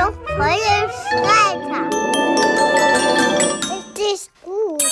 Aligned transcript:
Jungfräulich 0.00 0.92
Freitag. 1.10 1.92
Richtig 3.68 4.30
gut. 4.42 4.82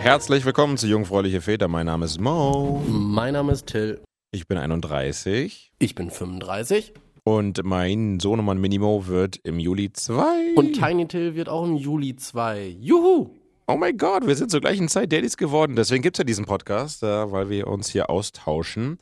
Herzlich 0.00 0.44
willkommen 0.44 0.78
zu 0.78 0.88
Jungfräuliche 0.88 1.40
Väter. 1.40 1.68
Mein 1.68 1.86
Name 1.86 2.06
ist 2.06 2.20
Mo. 2.20 2.82
Mein 2.88 3.34
Name 3.34 3.52
ist 3.52 3.66
Till. 3.68 4.00
Ich 4.32 4.48
bin 4.48 4.58
31 4.58 5.70
Ich 5.78 5.94
bin 5.94 6.10
35. 6.10 6.92
und 7.22 7.62
mein 7.62 8.18
Sohnemann 8.18 8.58
Minimo 8.58 9.06
wird 9.06 9.36
im 9.44 9.60
Juli 9.60 9.92
2. 9.92 10.54
Und 10.56 10.72
Tiny 10.72 11.06
Till 11.06 11.36
wird 11.36 11.48
auch 11.48 11.64
im 11.64 11.76
Juli 11.76 12.16
2. 12.16 12.78
Juhu! 12.80 13.37
Oh 13.68 13.76
mein 13.76 13.96
Gott, 13.96 14.26
wir 14.26 14.34
sind 14.34 14.50
zur 14.50 14.60
gleichen 14.60 14.88
Zeit 14.88 15.12
Daddys 15.12 15.36
geworden. 15.36 15.76
Deswegen 15.76 16.02
gibt 16.02 16.16
es 16.16 16.18
ja 16.18 16.24
diesen 16.24 16.46
Podcast, 16.46 17.02
äh, 17.02 17.30
weil 17.30 17.50
wir 17.50 17.68
uns 17.68 17.88
hier 17.90 18.10
austauschen 18.10 18.98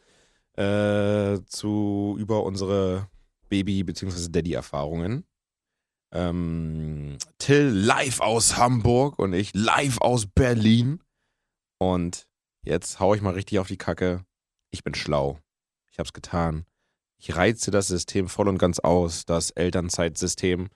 äh, 0.56 1.38
zu, 1.46 2.16
über 2.18 2.42
unsere 2.42 3.08
Baby- 3.48 3.84
bzw. 3.84 4.28
Daddy-Erfahrungen. 4.30 5.24
Ähm, 6.12 7.16
Till 7.38 7.68
live 7.68 8.20
aus 8.20 8.56
Hamburg 8.56 9.18
und 9.18 9.32
ich 9.32 9.52
live 9.54 10.00
aus 10.00 10.26
Berlin. 10.26 11.00
Und 11.78 12.26
jetzt 12.64 12.98
hau 13.00 13.14
ich 13.14 13.22
mal 13.22 13.34
richtig 13.34 13.58
auf 13.60 13.68
die 13.68 13.76
Kacke. 13.76 14.24
Ich 14.70 14.82
bin 14.82 14.94
schlau. 14.94 15.38
Ich 15.92 15.98
hab's 15.98 16.12
getan. 16.12 16.64
Ich 17.18 17.36
reize 17.36 17.70
das 17.70 17.86
System 17.86 18.28
voll 18.28 18.48
und 18.48 18.58
ganz 18.58 18.78
aus, 18.78 19.24
das 19.24 19.50
Elternzeitsystem. 19.50 20.68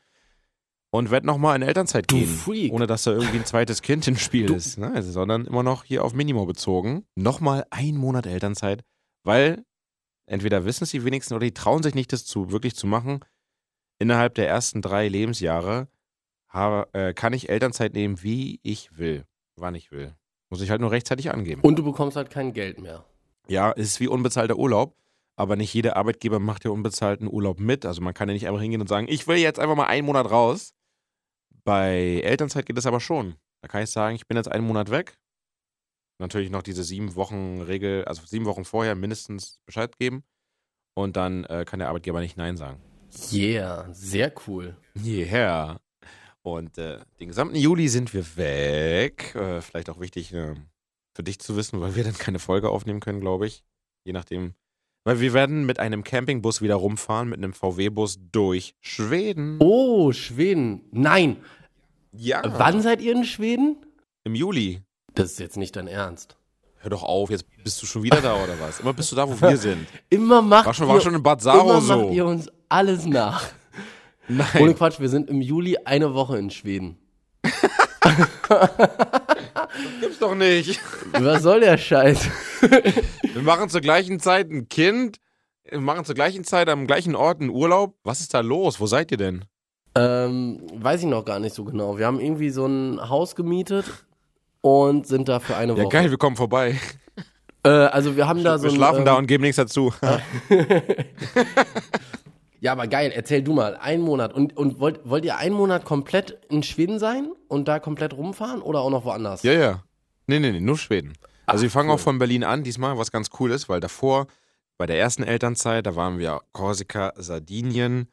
Und 0.93 1.11
werd 1.13 1.25
nochmal 1.25 1.55
in 1.57 1.63
Elternzeit 1.63 2.11
Du 2.11 2.17
gehen. 2.19 2.29
Freak. 2.29 2.73
Ohne 2.73 2.87
dass 2.89 3.05
da 3.05 3.13
irgendwie 3.13 3.39
ein 3.39 3.45
zweites 3.47 3.81
Kind 3.81 4.07
im 4.09 4.17
Spiel 4.17 4.47
Du- 4.47 4.55
ist. 4.55 4.77
Ne? 4.77 5.01
Sondern 5.03 5.47
immer 5.47 5.63
noch 5.63 5.85
hier 5.85 6.05
auf 6.05 6.15
Minimo 6.15 6.47
bezogen. 6.47 7.05
Nochmal 7.15 7.65
ein 7.71 7.97
Monat 7.97 8.27
Elternzeit, 8.27 8.83
weil 9.23 9.65
entweder 10.27 10.65
wissen 10.65 10.83
es 10.85 10.91
die 10.91 11.05
wenigsten 11.05 11.35
oder 11.35 11.45
die 11.47 11.55
trauen 11.55 11.83
sich 11.85 11.95
nicht, 11.95 12.13
das 12.13 12.25
zu, 12.25 12.51
wirklich 12.51 12.75
zu 12.75 12.87
machen. 12.89 13.21
Innerhalb 14.01 14.35
der 14.35 14.49
ersten 14.49 14.83
drei 14.83 15.07
Lebensjahre 15.09 15.87
habe, 16.49 16.89
äh, 16.95 17.15
kann 17.15 17.33
ich 17.35 17.49
Elternzeit 17.51 17.95
nehmen, 17.95 18.23
wie 18.23 18.59
ich 18.65 18.97
will. 18.99 19.25
Wann 19.57 19.75
ich 19.77 19.93
will. 19.93 20.15
Muss 20.49 20.61
ich 20.63 20.71
halt 20.71 20.81
nur 20.81 20.91
rechtzeitig 20.91 21.31
angeben. 21.31 21.61
Und 21.61 21.79
du 21.79 21.85
bekommst 21.85 22.17
halt 22.17 22.31
kein 22.31 22.53
Geld 22.53 22.81
mehr. 22.81 23.05
Ja, 23.47 23.71
es 23.77 23.87
ist 23.91 24.01
wie 24.01 24.09
unbezahlter 24.09 24.57
Urlaub, 24.57 24.97
aber 25.37 25.55
nicht 25.55 25.73
jeder 25.73 25.97
Arbeitgeber 25.97 26.41
macht 26.41 26.65
ja 26.65 26.71
unbezahlten 26.73 27.29
Urlaub 27.29 27.61
mit. 27.61 27.87
Also 27.87 28.01
man 28.03 28.15
kann 28.15 28.29
ja 28.29 28.33
nicht 28.33 28.49
einfach 28.49 28.61
hingehen 28.61 28.81
und 28.81 28.89
sagen, 28.89 29.07
ich 29.09 29.29
will 29.29 29.37
jetzt 29.37 29.61
einfach 29.61 29.77
mal 29.77 29.87
einen 29.87 30.07
Monat 30.07 30.29
raus. 30.31 30.73
Bei 31.65 32.21
Elternzeit 32.23 32.67
geht 32.67 32.79
es 32.79 32.87
aber 32.87 33.01
schon. 33.01 33.37
Da 33.63 33.69
kann 33.69 33.83
ich 33.83 33.91
sagen, 33.91 34.17
ich 34.17 34.27
bin 34.27 34.37
jetzt 34.37 34.51
einen 34.51 34.67
Monat 34.67 34.91
weg. 34.91 35.19
Natürlich 36.19 36.51
noch 36.51 36.63
diese 36.63 36.85
sieben 36.85 37.15
Wochen 37.15 37.63
Regel, 37.63 38.05
also 38.05 38.23
sieben 38.27 38.45
Wochen 38.45 38.65
vorher 38.65 38.95
mindestens 38.95 39.59
Bescheid 39.67 39.97
geben. 39.99 40.23
Und 40.95 41.17
dann 41.17 41.45
äh, 41.45 41.65
kann 41.67 41.79
der 41.79 41.89
Arbeitgeber 41.89 42.21
nicht 42.21 42.37
Nein 42.37 42.57
sagen. 42.57 42.81
Yeah, 43.33 43.93
sehr 43.93 44.33
cool. 44.47 44.77
Yeah. 45.03 45.81
Und 46.43 46.79
äh, 46.79 47.01
den 47.19 47.29
gesamten 47.29 47.57
Juli 47.57 47.89
sind 47.89 48.15
wir 48.15 48.37
weg. 48.37 49.35
Äh, 49.35 49.61
vielleicht 49.61 49.91
auch 49.91 50.01
wichtig 50.01 50.33
äh, 50.33 50.55
für 51.15 51.23
dich 51.23 51.39
zu 51.39 51.57
wissen, 51.57 51.81
weil 51.81 51.97
wir 51.97 52.05
dann 52.05 52.15
keine 52.15 52.39
Folge 52.39 52.71
aufnehmen 52.71 53.01
können, 53.01 53.21
glaube 53.21 53.47
ich. 53.47 53.65
Je 54.05 54.13
nachdem. 54.13 54.55
Weil 55.11 55.19
wir 55.19 55.33
werden 55.33 55.67
mit 55.67 55.81
einem 55.81 56.05
Campingbus 56.05 56.63
wieder 56.63 56.77
rumfahren, 56.77 57.29
mit 57.31 57.39
einem 57.39 57.53
VW-Bus 57.53 58.21
durch 58.31 58.77
Schweden. 58.81 59.57
Oh, 59.59 60.13
Schweden. 60.13 60.83
Nein. 60.93 61.39
ja. 62.13 62.41
Wann 62.45 62.81
seid 62.81 63.03
ihr 63.03 63.11
in 63.17 63.25
Schweden? 63.25 63.75
Im 64.23 64.37
Juli. 64.37 64.83
Das 65.13 65.33
ist 65.33 65.41
jetzt 65.41 65.57
nicht 65.57 65.75
dein 65.75 65.89
Ernst. 65.89 66.37
Hör 66.77 66.91
doch 66.91 67.03
auf, 67.03 67.29
jetzt 67.29 67.45
bist 67.65 67.83
du 67.83 67.87
schon 67.87 68.05
wieder 68.05 68.21
da 68.21 68.37
oder 68.41 68.61
was? 68.61 68.79
Immer 68.79 68.93
bist 68.93 69.11
du 69.11 69.17
da, 69.17 69.29
wo 69.29 69.33
wir 69.41 69.57
sind. 69.57 69.85
Immer 70.11 70.43
macht 70.43 70.67
War 70.67 70.75
schon, 70.75 70.87
ihr, 70.87 70.95
war 70.95 71.01
schon 71.01 71.15
in 71.17 71.25
Bad 71.25 71.43
Saro 71.43 71.61
immer 71.63 71.81
so. 71.81 72.05
macht 72.05 72.15
ihr 72.15 72.27
uns 72.27 72.49
alles 72.69 73.05
nach. 73.05 73.49
Nein. 74.29 74.47
Ohne 74.61 74.75
Quatsch, 74.75 75.01
wir 75.01 75.09
sind 75.09 75.29
im 75.29 75.41
Juli 75.41 75.77
eine 75.87 76.15
Woche 76.15 76.39
in 76.39 76.51
Schweden. 76.51 76.99
gibt's 80.01 80.21
doch 80.21 80.37
nicht. 80.37 80.81
Was 81.15 81.43
soll 81.43 81.59
der 81.59 81.79
Scheiß? 81.79 82.29
Wir 83.35 83.43
machen 83.43 83.69
zur 83.69 83.81
gleichen 83.81 84.21
Zeit 84.21 84.51
ein 84.51 84.69
Kind. 84.69 85.19
Wir 85.65 85.81
machen 85.81 86.05
zur 86.05 86.15
gleichen 86.15 86.45
Zeit 86.45 86.69
am 86.69 86.87
gleichen 86.87 87.15
Ort 87.15 87.41
einen 87.41 87.51
Urlaub. 87.51 87.97
Was 88.05 88.21
ist 88.21 88.35
da 88.35 88.41
los? 88.41 88.81
Wo 88.81 88.87
seid 88.87 89.11
ihr 89.11 89.17
denn? 89.19 89.45
Ähm, 89.95 90.61
weiß 90.75 91.01
ich 91.01 91.07
noch 91.07 91.25
gar 91.25 91.39
nicht 91.39 91.55
so 91.55 91.65
genau. 91.65 91.99
Wir 91.99 92.07
haben 92.07 92.21
irgendwie 92.21 92.51
so 92.51 92.67
ein 92.67 93.09
Haus 93.09 93.35
gemietet 93.35 93.87
und 94.61 95.07
sind 95.07 95.29
da 95.29 95.41
für 95.41 95.57
eine 95.57 95.73
Ja, 95.75 95.85
Woche. 95.85 95.89
geil, 95.89 96.11
wir 96.11 96.19
kommen 96.19 96.37
vorbei. 96.37 96.79
Äh, 97.65 97.69
also 97.69 98.17
wir 98.17 98.27
haben 98.29 98.43
da 98.45 98.59
so 98.59 98.65
Wir 98.65 98.71
ein, 98.71 98.77
schlafen 98.77 98.99
ähm, 99.01 99.05
da 99.05 99.15
und 99.15 99.27
geben 99.27 99.43
nichts 99.43 99.57
dazu. 99.57 99.93
Ja, 102.63 102.73
aber 102.73 102.87
geil, 102.89 103.11
erzähl 103.15 103.43
du 103.43 103.55
mal, 103.55 103.77
ein 103.81 104.03
Monat. 104.03 104.35
Und, 104.35 104.55
und 104.57 104.79
wollt, 104.81 105.01
wollt 105.09 105.25
ihr 105.25 105.39
einen 105.39 105.55
Monat 105.55 105.87
komplett 105.87 106.39
in 106.51 106.63
Schweden 106.63 106.99
sein 106.99 107.31
und 107.49 107.69
da 107.69 107.79
komplett 107.79 108.13
rumfahren 108.15 108.61
oder 108.61 108.81
auch 108.81 108.91
noch 108.91 109.05
woanders? 109.07 109.43
ja, 109.43 109.53
ja. 109.55 109.83
Nee, 110.27 110.39
nee, 110.39 110.53
nee, 110.53 110.61
nur 110.61 110.77
Schweden. 110.79 111.15
Also 111.51 111.63
Ach, 111.63 111.63
wir 111.63 111.71
fangen 111.71 111.89
cool. 111.89 111.97
auch 111.97 112.01
von 112.01 112.19
Berlin 112.19 112.45
an 112.45 112.63
diesmal, 112.63 112.97
was 112.97 113.11
ganz 113.11 113.29
cool 113.41 113.51
ist, 113.51 113.69
weil 113.69 113.81
davor, 113.81 114.29
bei 114.79 114.87
der 114.87 114.99
ersten 114.99 115.25
Elternzeit, 115.25 115.85
da 115.85 115.97
waren 115.97 116.19
wir 116.19 116.41
Korsika, 116.53 117.13
Sardinien 117.17 118.09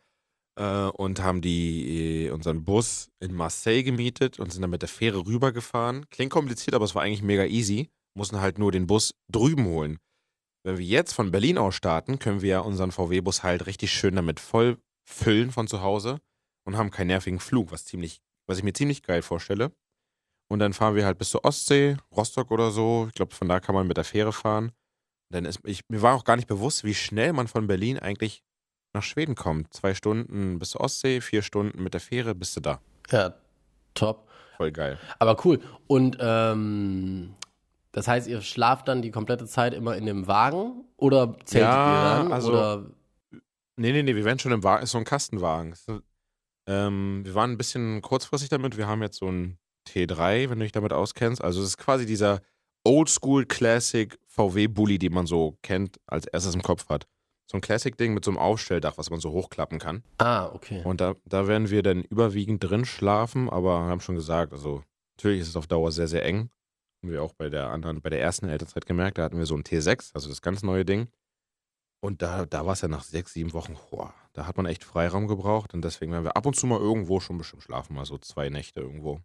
äh, 0.58 0.88
und 0.88 1.22
haben 1.22 1.42
die, 1.42 2.26
äh, 2.26 2.32
unseren 2.32 2.66
Bus 2.66 3.10
in 3.20 3.36
Marseille 3.36 3.84
gemietet 3.84 4.40
und 4.40 4.52
sind 4.52 4.64
dann 4.64 4.72
mit 4.72 4.82
der 4.82 4.90
Fähre 4.90 5.26
rübergefahren. 5.26 6.10
Klingt 6.10 6.32
kompliziert, 6.32 6.74
aber 6.74 6.86
es 6.86 6.96
war 6.96 7.04
eigentlich 7.04 7.22
mega 7.22 7.46
easy. 7.46 7.90
Mussten 8.16 8.42
halt 8.42 8.58
nur 8.58 8.72
den 8.72 8.88
Bus 8.88 9.14
drüben 9.32 9.66
holen. 9.66 10.00
Wenn 10.64 10.80
wir 10.80 10.86
jetzt 10.86 11.14
von 11.14 11.32
Berlin 11.32 11.60
aus 11.60 11.76
starten, 11.76 12.18
können 12.18 12.42
wir 12.42 12.66
unseren 12.66 12.92
VW-Bus 12.92 13.44
halt 13.44 13.68
richtig 13.68 13.94
schön 13.94 14.16
damit 14.16 14.40
voll 14.40 14.78
füllen 15.06 15.52
von 15.52 15.68
zu 15.68 15.82
Hause 15.82 16.20
und 16.66 16.76
haben 16.76 16.90
keinen 16.90 17.08
nervigen 17.08 17.40
Flug, 17.40 17.72
was 17.72 17.86
ziemlich, 17.86 18.20
was 18.48 18.58
ich 18.58 18.64
mir 18.64 18.74
ziemlich 18.74 19.04
geil 19.04 19.22
vorstelle. 19.22 19.72
Und 20.50 20.60
dann 20.60 20.74
fahren 20.74 20.96
wir 20.96 21.06
halt 21.06 21.18
bis 21.18 21.30
zur 21.32 21.44
Ostsee, 21.44 21.98
Rostock 22.16 22.52
oder 22.52 22.72
so. 22.72 23.06
Ich 23.10 23.14
glaube, 23.16 23.34
von 23.36 23.50
da 23.50 23.60
kann 23.60 23.76
man 23.76 23.88
mit 23.88 23.98
der 23.98 24.04
Fähre 24.06 24.32
fahren. 24.32 24.72
Dann 25.30 25.44
ist, 25.46 25.60
ich, 25.66 25.82
mir 25.90 26.02
war 26.02 26.16
auch 26.16 26.24
gar 26.24 26.38
nicht 26.38 26.48
bewusst, 26.48 26.84
wie 26.86 26.94
schnell 26.94 27.34
man 27.34 27.48
von 27.48 27.68
Berlin 27.68 28.00
eigentlich 28.00 28.44
nach 28.94 29.04
Schweden 29.04 29.36
kommt. 29.36 29.74
Zwei 29.74 29.94
Stunden 29.94 30.58
bis 30.58 30.70
zur 30.72 30.82
Ostsee, 30.82 31.20
vier 31.20 31.42
Stunden 31.42 31.84
mit 31.84 31.94
der 31.94 32.00
Fähre 32.02 32.34
bist 32.34 32.56
du 32.56 32.62
da. 32.62 32.80
Ja, 33.12 33.34
top. 33.94 34.30
Voll 34.56 34.72
geil. 34.72 34.98
Aber 35.20 35.36
cool. 35.46 35.60
Und 35.88 36.18
ähm, 36.22 37.36
das 37.92 38.08
heißt, 38.08 38.28
ihr 38.28 38.42
schlaft 38.42 38.88
dann 38.88 39.02
die 39.02 39.12
komplette 39.12 39.46
Zeit 39.48 39.74
immer 39.74 39.98
in 39.98 40.06
dem 40.06 40.28
Wagen 40.28 40.86
oder 40.96 41.36
zeltet 41.44 41.62
Ja, 41.70 42.18
ihr 42.20 42.24
dann? 42.24 42.32
also- 42.32 42.50
oder 42.52 42.86
Nee, 43.80 43.92
nee, 43.92 44.02
nee, 44.02 44.16
wir 44.16 44.26
werden 44.26 44.40
schon 44.40 44.52
im 44.54 44.64
Wagen, 44.64 44.82
ist 44.84 44.92
so 44.92 44.98
ein 44.98 45.04
Kastenwagen. 45.04 45.76
Ähm, 46.68 47.22
wir 47.24 47.36
waren 47.36 47.52
ein 47.52 47.58
bisschen 47.60 48.02
kurzfristig 48.02 48.50
damit. 48.50 48.76
Wir 48.76 48.88
haben 48.88 49.04
jetzt 49.04 49.18
so 49.20 49.28
ein 49.28 49.60
T3, 49.88 50.50
wenn 50.50 50.60
du 50.60 50.66
dich 50.66 50.72
damit 50.72 50.94
auskennst. 50.94 51.42
Also 51.44 51.62
es 51.62 51.70
ist 51.70 51.78
quasi 51.78 52.06
dieser 52.06 52.42
Oldschool 52.84 53.46
Classic 53.46 54.18
VW-Bully, 54.28 55.00
den 55.00 55.14
man 55.14 55.28
so 55.28 55.58
kennt, 55.62 55.98
als 56.06 56.26
erstes 56.26 56.56
im 56.56 56.62
Kopf 56.62 56.90
hat. 56.90 57.08
So 57.50 57.58
ein 57.58 57.62
Classic-Ding 57.62 58.14
mit 58.14 58.26
so 58.26 58.32
einem 58.32 58.38
Aufstelldach, 58.38 58.98
was 58.98 59.10
man 59.10 59.20
so 59.20 59.32
hochklappen 59.32 59.80
kann. 59.80 60.04
Ah, 60.18 60.48
okay. 60.54 60.82
Und 60.84 61.00
da, 61.00 61.16
da 61.26 61.48
werden 61.48 61.70
wir 61.70 61.82
dann 61.82 62.04
überwiegend 62.04 62.64
drin 62.64 62.86
schlafen, 62.86 63.50
aber 63.50 63.80
wir 63.80 63.90
haben 63.90 64.02
schon 64.02 64.16
gesagt, 64.16 64.52
also 64.52 64.84
natürlich 65.18 65.42
ist 65.42 65.50
es 65.50 65.56
auf 65.56 65.68
Dauer 65.68 65.92
sehr, 65.92 66.08
sehr 66.08 66.26
eng. 66.26 66.50
Haben 67.02 67.12
wir 67.12 67.24
auch 67.24 67.34
bei 67.34 67.50
der 67.50 67.70
anderen, 67.70 68.02
bei 68.02 68.10
der 68.10 68.22
ersten 68.22 68.50
Elternzeit 68.50 68.86
gemerkt, 68.86 69.18
da 69.18 69.24
hatten 69.24 69.38
wir 69.38 69.46
so 69.46 69.56
ein 69.56 69.64
T6, 69.64 70.14
also 70.14 70.28
das 70.28 70.42
ganz 70.42 70.62
neue 70.64 70.84
Ding. 70.84 71.08
Und 72.02 72.22
da, 72.22 72.46
da 72.46 72.66
war 72.66 72.74
es 72.74 72.82
ja 72.82 72.88
nach 72.88 73.04
sechs, 73.04 73.34
sieben 73.34 73.54
Wochen, 73.54 73.76
boah, 73.92 74.14
da 74.34 74.46
hat 74.46 74.58
man 74.58 74.66
echt 74.66 74.84
Freiraum 74.84 75.28
gebraucht 75.28 75.74
und 75.74 75.84
deswegen 75.84 76.12
werden 76.12 76.26
wir 76.26 76.36
ab 76.36 76.46
und 76.46 76.56
zu 76.56 76.68
mal 76.68 76.80
irgendwo 76.80 77.20
schon 77.20 77.38
bestimmt 77.38 77.64
schlafen, 77.64 77.96
mal 77.96 78.06
so 78.06 78.18
zwei 78.18 78.50
Nächte 78.50 78.82
irgendwo. 78.82 79.22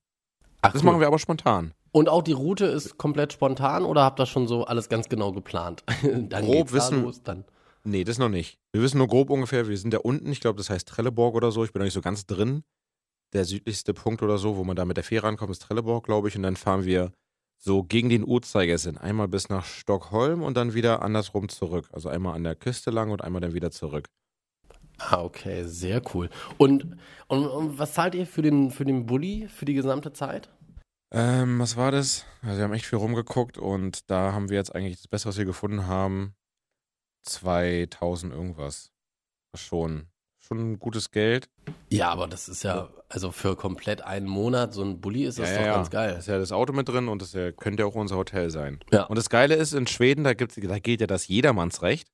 Ach, 0.63 0.73
Das 0.73 0.83
cool. 0.83 0.87
machen 0.87 1.01
wir 1.01 1.07
aber 1.07 1.19
spontan. 1.19 1.73
Und 1.91 2.09
auch 2.09 2.23
die 2.23 2.33
Route 2.33 2.65
ist 2.65 2.97
komplett 2.97 3.33
spontan 3.35 3.85
oder 3.85 4.03
habt 4.03 4.19
ihr 4.21 4.27
schon 4.27 4.49
so 4.49 4.65
alles 4.65 4.89
ganz 4.89 5.09
genau 5.09 5.33
geplant? 5.33 5.85
dann 6.03 6.45
Grob 6.45 6.55
geht's 6.55 6.71
da 6.71 6.77
wissen- 6.77 7.03
los, 7.03 7.23
dann. 7.23 7.45
Nee, 7.85 8.05
das 8.05 8.17
noch 8.19 8.29
nicht. 8.29 8.59
Wir 8.73 8.81
wissen 8.81 8.99
nur 8.99 9.09
grob 9.09 9.29
ungefähr, 9.29 9.67
wir 9.69 9.77
sind 9.77 9.93
da 9.93 9.99
unten, 9.99 10.31
ich 10.31 10.41
glaube, 10.41 10.57
das 10.57 10.71
heißt 10.71 10.89
Trelleborg 10.89 11.35
oder 11.35 11.51
so. 11.51 11.65
Ich 11.65 11.73
bin 11.73 11.81
noch 11.81 11.85
nicht 11.85 11.95
so 11.95 12.01
ganz 12.01 12.27
drin. 12.27 12.63
Der 13.33 13.45
südlichste 13.45 13.93
Punkt 13.93 14.23
oder 14.23 14.39
so, 14.39 14.57
wo 14.57 14.63
man 14.63 14.77
da 14.77 14.85
mit 14.85 14.97
der 14.97 15.05
Fähre 15.05 15.27
rankommt, 15.27 15.51
ist 15.51 15.63
Trelleborg, 15.63 16.05
glaube 16.05 16.29
ich. 16.29 16.37
Und 16.37 16.45
dann 16.45 16.55
fahren 16.55 16.85
wir 16.85 17.13
so 17.59 17.83
gegen 17.83 18.09
den 18.09 18.25
Uhrzeigersinn. 18.27 18.99
Einmal 18.99 19.27
bis 19.27 19.49
nach 19.49 19.65
Stockholm 19.65 20.43
und 20.43 20.57
dann 20.57 20.75
wieder 20.75 21.03
andersrum 21.03 21.49
zurück. 21.49 21.89
Also 21.93 22.09
einmal 22.09 22.35
an 22.37 22.45
der 22.45 22.55
Küste 22.55 22.91
lang 22.93 23.11
und 23.11 23.23
einmal 23.25 23.41
dann 23.41 23.53
wieder 23.55 23.71
zurück. 23.73 24.09
Ah, 24.99 25.23
okay, 25.23 25.65
sehr 25.65 26.01
cool. 26.15 26.31
Und, 26.59 26.97
und, 27.27 27.47
und 27.47 27.79
was 27.79 27.95
zahlt 27.95 28.15
ihr 28.15 28.27
für 28.27 28.43
den, 28.43 28.71
für 28.71 28.85
den 28.85 29.07
Bulli 29.07 29.49
für 29.49 29.65
die 29.65 29.75
gesamte 29.75 30.13
Zeit? 30.13 30.49
Ähm, 31.13 31.59
was 31.59 31.77
war 31.77 31.91
das? 31.91 32.25
Also 32.43 32.57
wir 32.59 32.65
haben 32.65 32.73
echt 32.73 32.87
viel 32.87 32.99
rumgeguckt 32.99 33.59
und 33.59 34.11
da 34.11 34.33
haben 34.33 34.49
wir 34.49 34.57
jetzt 34.57 34.75
eigentlich 34.75 34.97
das 34.97 35.09
Beste, 35.09 35.29
was 35.29 35.37
wir 35.37 35.45
gefunden 35.45 35.87
haben, 35.87 36.35
2000 37.25 38.33
irgendwas. 38.33 38.91
Was 39.53 39.61
schon, 39.61 40.07
schon 40.39 40.79
gutes 40.79 41.11
Geld. 41.11 41.51
Ja, 41.91 42.11
aber 42.11 42.29
das 42.29 42.49
ist 42.49 42.63
ja, 42.63 42.89
also 43.11 43.31
für 43.31 43.57
komplett 43.57 44.01
einen 44.03 44.27
Monat 44.27 44.73
so 44.73 44.83
ein 44.83 45.01
Bulli 45.01 45.25
ist 45.25 45.39
das 45.39 45.51
ja, 45.51 45.59
doch 45.59 45.67
ja, 45.67 45.75
ganz 45.75 45.91
Da 45.91 46.07
geil. 46.07 46.17
ist 46.19 46.29
ja 46.29 46.39
das 46.39 46.53
Auto 46.53 46.73
mit 46.73 46.89
drin 46.89 47.09
und 47.09 47.21
das 47.21 47.35
ja, 47.35 47.53
könnte 47.53 47.83
ja 47.83 47.87
auch 47.87 47.95
unser 47.95 48.17
Hotel 48.17 48.51
sein. 48.51 48.81
Ja. 48.91 49.05
Und 49.05 49.17
das 49.17 49.29
Geile 49.29 49.55
ist, 49.55 49.75
in 49.75 49.87
Schweden, 49.87 50.25
da, 50.25 50.33
gibt's, 50.33 50.57
da 50.57 50.79
gilt 50.79 51.03
ja 51.03 51.07
das 51.07 51.29
Jedermannsrecht. 51.29 52.09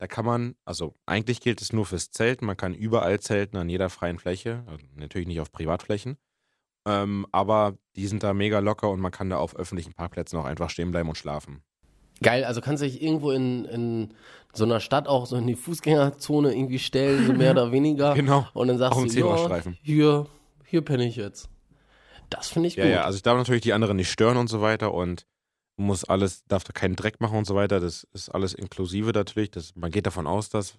Da 0.00 0.06
kann 0.06 0.24
man, 0.24 0.54
also 0.64 0.94
eigentlich 1.04 1.42
gilt 1.42 1.60
es 1.60 1.74
nur 1.74 1.84
fürs 1.84 2.10
Zelten, 2.10 2.46
man 2.46 2.56
kann 2.56 2.72
überall 2.72 3.20
zelten 3.20 3.58
an 3.58 3.68
jeder 3.68 3.90
freien 3.90 4.18
Fläche, 4.18 4.64
also 4.66 4.82
natürlich 4.96 5.28
nicht 5.28 5.40
auf 5.40 5.52
Privatflächen. 5.52 6.16
Ähm, 6.88 7.26
aber 7.32 7.76
die 7.96 8.06
sind 8.06 8.22
da 8.22 8.32
mega 8.32 8.60
locker 8.60 8.88
und 8.88 9.00
man 9.00 9.12
kann 9.12 9.28
da 9.28 9.36
auf 9.36 9.54
öffentlichen 9.54 9.92
Parkplätzen 9.92 10.38
auch 10.38 10.46
einfach 10.46 10.70
stehen 10.70 10.90
bleiben 10.90 11.10
und 11.10 11.16
schlafen. 11.16 11.62
Geil, 12.22 12.44
also 12.44 12.62
kannst 12.62 12.82
du 12.82 12.86
dich 12.86 13.02
irgendwo 13.02 13.30
in, 13.30 13.66
in 13.66 14.14
so 14.54 14.64
einer 14.64 14.80
Stadt 14.80 15.06
auch 15.06 15.26
so 15.26 15.36
in 15.36 15.46
die 15.46 15.54
Fußgängerzone 15.54 16.54
irgendwie 16.54 16.78
stellen, 16.78 17.26
so 17.26 17.34
mehr 17.34 17.50
oder 17.50 17.70
weniger. 17.70 18.14
Genau. 18.14 18.48
Und 18.54 18.68
dann 18.68 18.78
sagst 18.78 18.98
du, 18.98 19.06
ja, 19.06 19.62
hier, 19.82 20.26
hier 20.64 20.80
penne 20.80 21.06
ich 21.06 21.16
jetzt. 21.16 21.50
Das 22.30 22.48
finde 22.48 22.68
ich 22.68 22.76
Ja, 22.76 22.84
gut. 22.84 22.92
ja, 22.94 23.04
also 23.04 23.16
ich 23.16 23.22
darf 23.22 23.36
natürlich 23.36 23.60
die 23.60 23.74
anderen 23.74 23.98
nicht 23.98 24.10
stören 24.10 24.38
und 24.38 24.48
so 24.48 24.62
weiter 24.62 24.94
und 24.94 25.26
muss 25.80 26.04
alles, 26.04 26.44
darf 26.44 26.64
da 26.64 26.72
keinen 26.72 26.96
Dreck 26.96 27.20
machen 27.20 27.38
und 27.38 27.46
so 27.46 27.54
weiter. 27.54 27.80
Das 27.80 28.06
ist 28.12 28.28
alles 28.28 28.54
inklusive 28.54 29.10
natürlich. 29.10 29.50
Das, 29.50 29.74
man 29.74 29.90
geht 29.90 30.06
davon 30.06 30.26
aus, 30.26 30.48
dass 30.48 30.78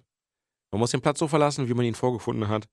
man 0.70 0.80
muss 0.80 0.90
den 0.90 1.02
Platz 1.02 1.18
so 1.18 1.28
verlassen, 1.28 1.68
wie 1.68 1.74
man 1.74 1.84
ihn 1.84 1.94
vorgefunden 1.94 2.48
hat. 2.48 2.66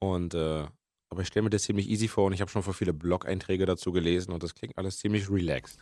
Und 0.00 0.34
äh, 0.34 0.66
aber 1.10 1.22
ich 1.22 1.28
stelle 1.28 1.44
mir 1.44 1.50
das 1.50 1.62
ziemlich 1.62 1.88
easy 1.88 2.08
vor 2.08 2.26
und 2.26 2.32
ich 2.32 2.40
habe 2.40 2.50
schon 2.50 2.62
vor 2.62 2.74
viele 2.74 2.92
Blog-Einträge 2.92 3.66
dazu 3.66 3.92
gelesen 3.92 4.32
und 4.32 4.42
das 4.42 4.54
klingt 4.54 4.76
alles 4.76 4.98
ziemlich 4.98 5.30
relaxed. 5.30 5.78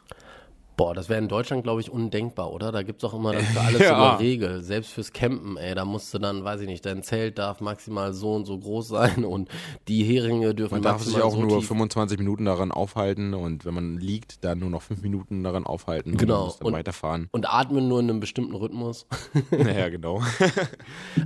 Boah, 0.74 0.94
das 0.94 1.08
wäre 1.10 1.20
in 1.20 1.28
Deutschland, 1.28 1.64
glaube 1.64 1.80
ich, 1.82 1.90
undenkbar, 1.90 2.50
oder? 2.50 2.72
Da 2.72 2.82
gibt's 2.82 3.04
auch 3.04 3.12
immer 3.14 3.32
dann 3.34 3.42
für 3.44 3.60
alles 3.66 3.80
Ja. 3.80 4.10
eine 4.12 4.18
Regel. 4.20 4.62
Selbst 4.62 4.92
fürs 4.92 5.12
Campen, 5.12 5.56
ey, 5.58 5.74
da 5.74 5.84
musst 5.84 6.12
du 6.14 6.18
dann, 6.18 6.44
weiß 6.44 6.62
ich 6.62 6.66
nicht, 6.66 6.84
dein 6.86 7.02
Zelt 7.02 7.38
darf 7.38 7.60
maximal 7.60 8.12
so 8.14 8.34
und 8.34 8.46
so 8.46 8.58
groß 8.58 8.88
sein 8.88 9.24
und 9.26 9.48
die 9.88 10.02
Heringe 10.02 10.54
dürfen 10.54 10.74
Man 10.76 10.82
darf 10.82 11.02
sich 11.02 11.20
auch 11.20 11.32
so 11.32 11.40
nur 11.42 11.58
tief 11.58 11.68
25 11.68 12.18
Minuten 12.18 12.46
daran 12.46 12.72
aufhalten 12.72 13.34
und 13.34 13.64
wenn 13.66 13.74
man 13.74 13.98
liegt, 13.98 14.44
dann 14.44 14.60
nur 14.60 14.70
noch 14.70 14.82
5 14.82 15.02
Minuten 15.02 15.42
daran 15.44 15.66
aufhalten 15.66 16.16
Genau. 16.16 16.44
und 16.46 16.60
dann 16.60 16.66
Und- 16.68 16.72
weiterfahren. 16.72 17.28
und 17.32 17.52
atmen 17.52 17.86
nur 17.88 18.00
in 18.00 18.08
einem 18.08 18.20
bestimmten 18.20 18.54
Rhythmus. 18.54 19.06
Naja, 19.50 19.88
genau. 19.90 20.22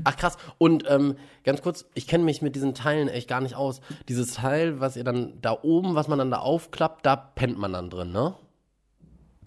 Ach 0.04 0.16
krass. 0.16 0.37
Und 0.58 0.84
ähm, 0.88 1.14
ganz 1.44 1.62
kurz, 1.62 1.84
ich 1.94 2.06
kenne 2.06 2.25
mich 2.25 2.42
mit 2.42 2.56
diesen 2.56 2.75
Teilen 2.75 3.08
echt 3.08 3.28
gar 3.28 3.40
nicht 3.40 3.54
aus. 3.54 3.81
Dieses 4.08 4.34
Teil, 4.34 4.81
was 4.81 4.96
ihr 4.96 5.04
dann 5.04 5.34
da 5.40 5.56
oben, 5.62 5.94
was 5.94 6.08
man 6.08 6.19
dann 6.19 6.31
da 6.31 6.38
aufklappt, 6.38 7.06
da 7.06 7.16
pennt 7.16 7.58
man 7.58 7.72
dann 7.72 7.90
drin, 7.90 8.10
ne? 8.12 8.34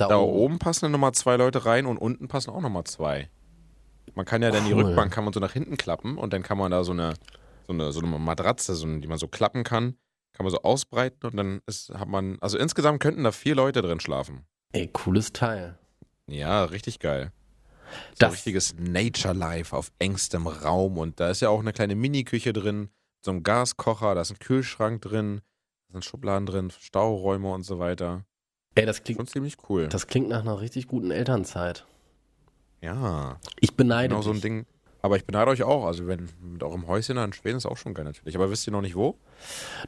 Da 0.07 0.17
oben 0.19 0.59
passen 0.59 0.85
dann 0.85 0.91
nochmal 0.93 1.13
zwei 1.13 1.35
Leute 1.35 1.65
rein 1.65 1.85
und 1.85 1.97
unten 1.97 2.27
passen 2.27 2.51
auch 2.51 2.61
nochmal 2.61 2.83
zwei. 2.85 3.29
Man 4.15 4.25
kann 4.25 4.41
ja 4.41 4.51
dann 4.51 4.65
die. 4.65 4.71
Rückbank 4.73 5.11
kann 5.13 5.23
man 5.23 5.33
so 5.33 5.39
nach 5.39 5.53
hinten 5.53 5.77
klappen 5.77 6.17
und 6.17 6.33
dann 6.33 6.41
kann 6.43 6.57
man 6.57 6.71
da 6.71 6.83
so 6.83 6.91
eine, 6.91 7.13
so 7.67 7.73
eine, 7.73 7.91
so 7.91 7.99
eine 8.01 8.17
Matratze, 8.19 8.75
so 8.75 8.87
eine, 8.87 8.99
die 9.01 9.07
man 9.07 9.17
so 9.17 9.27
klappen 9.27 9.63
kann, 9.63 9.95
kann 10.33 10.45
man 10.45 10.51
so 10.51 10.61
ausbreiten 10.63 11.25
und 11.29 11.37
dann 11.37 11.61
ist, 11.67 11.89
hat 11.93 12.07
man, 12.07 12.37
also 12.41 12.57
insgesamt 12.57 12.99
könnten 13.01 13.23
da 13.23 13.31
vier 13.31 13.55
Leute 13.55 13.81
drin 13.81 13.99
schlafen. 13.99 14.45
Ey, 14.73 14.87
cooles 14.87 15.31
Teil. 15.33 15.77
Ja, 16.27 16.63
richtig 16.65 16.99
geil. 16.99 17.31
So 18.11 18.15
Das- 18.19 18.33
richtiges 18.33 18.75
Nature 18.77 19.33
Life 19.33 19.75
auf 19.75 19.91
engstem 19.99 20.47
Raum 20.47 20.97
und 20.97 21.19
da 21.19 21.29
ist 21.29 21.41
ja 21.41 21.49
auch 21.49 21.59
eine 21.59 21.73
kleine 21.73 21.95
Mini-Küche 21.95 22.53
drin, 22.53 22.89
so 23.21 23.31
ein 23.31 23.43
Gaskocher, 23.43 24.15
da 24.15 24.21
ist 24.21 24.31
ein 24.31 24.39
Kühlschrank 24.39 25.01
drin, 25.01 25.41
da 25.87 25.93
sind 25.93 26.05
Schubladen 26.05 26.45
drin, 26.45 26.71
Stauräume 26.71 27.51
und 27.51 27.63
so 27.63 27.79
weiter. 27.79 28.25
Ey, 28.79 28.85
das 28.85 29.03
klingt, 29.03 29.19
Schon 29.19 29.27
ziemlich 29.27 29.57
cool. 29.69 29.87
das 29.87 30.07
klingt 30.07 30.29
nach 30.29 30.41
einer 30.41 30.59
richtig 30.61 30.87
guten 30.87 31.11
Elternzeit. 31.11 31.85
ja. 32.81 33.37
Ich 33.59 33.75
beneide 33.75 34.09
Genau 34.09 34.21
so 34.21 34.29
ein 34.29 34.35
dich. 34.35 34.41
Ding. 34.43 34.65
Aber 35.01 35.15
ich 35.15 35.25
beneide 35.25 35.49
euch 35.51 35.63
auch. 35.63 35.85
Also, 35.85 36.07
wenn 36.07 36.27
mit 36.41 36.61
eurem 36.63 36.87
Häuschen 36.87 37.15
da 37.15 37.23
in 37.23 37.31
Schweden 37.33 37.57
ist 37.57 37.65
auch 37.65 37.77
schon 37.77 37.93
geil 37.93 38.03
natürlich. 38.05 38.35
Aber 38.35 38.49
wisst 38.51 38.67
ihr 38.67 38.71
noch 38.71 38.81
nicht 38.81 38.95
wo? 38.95 39.15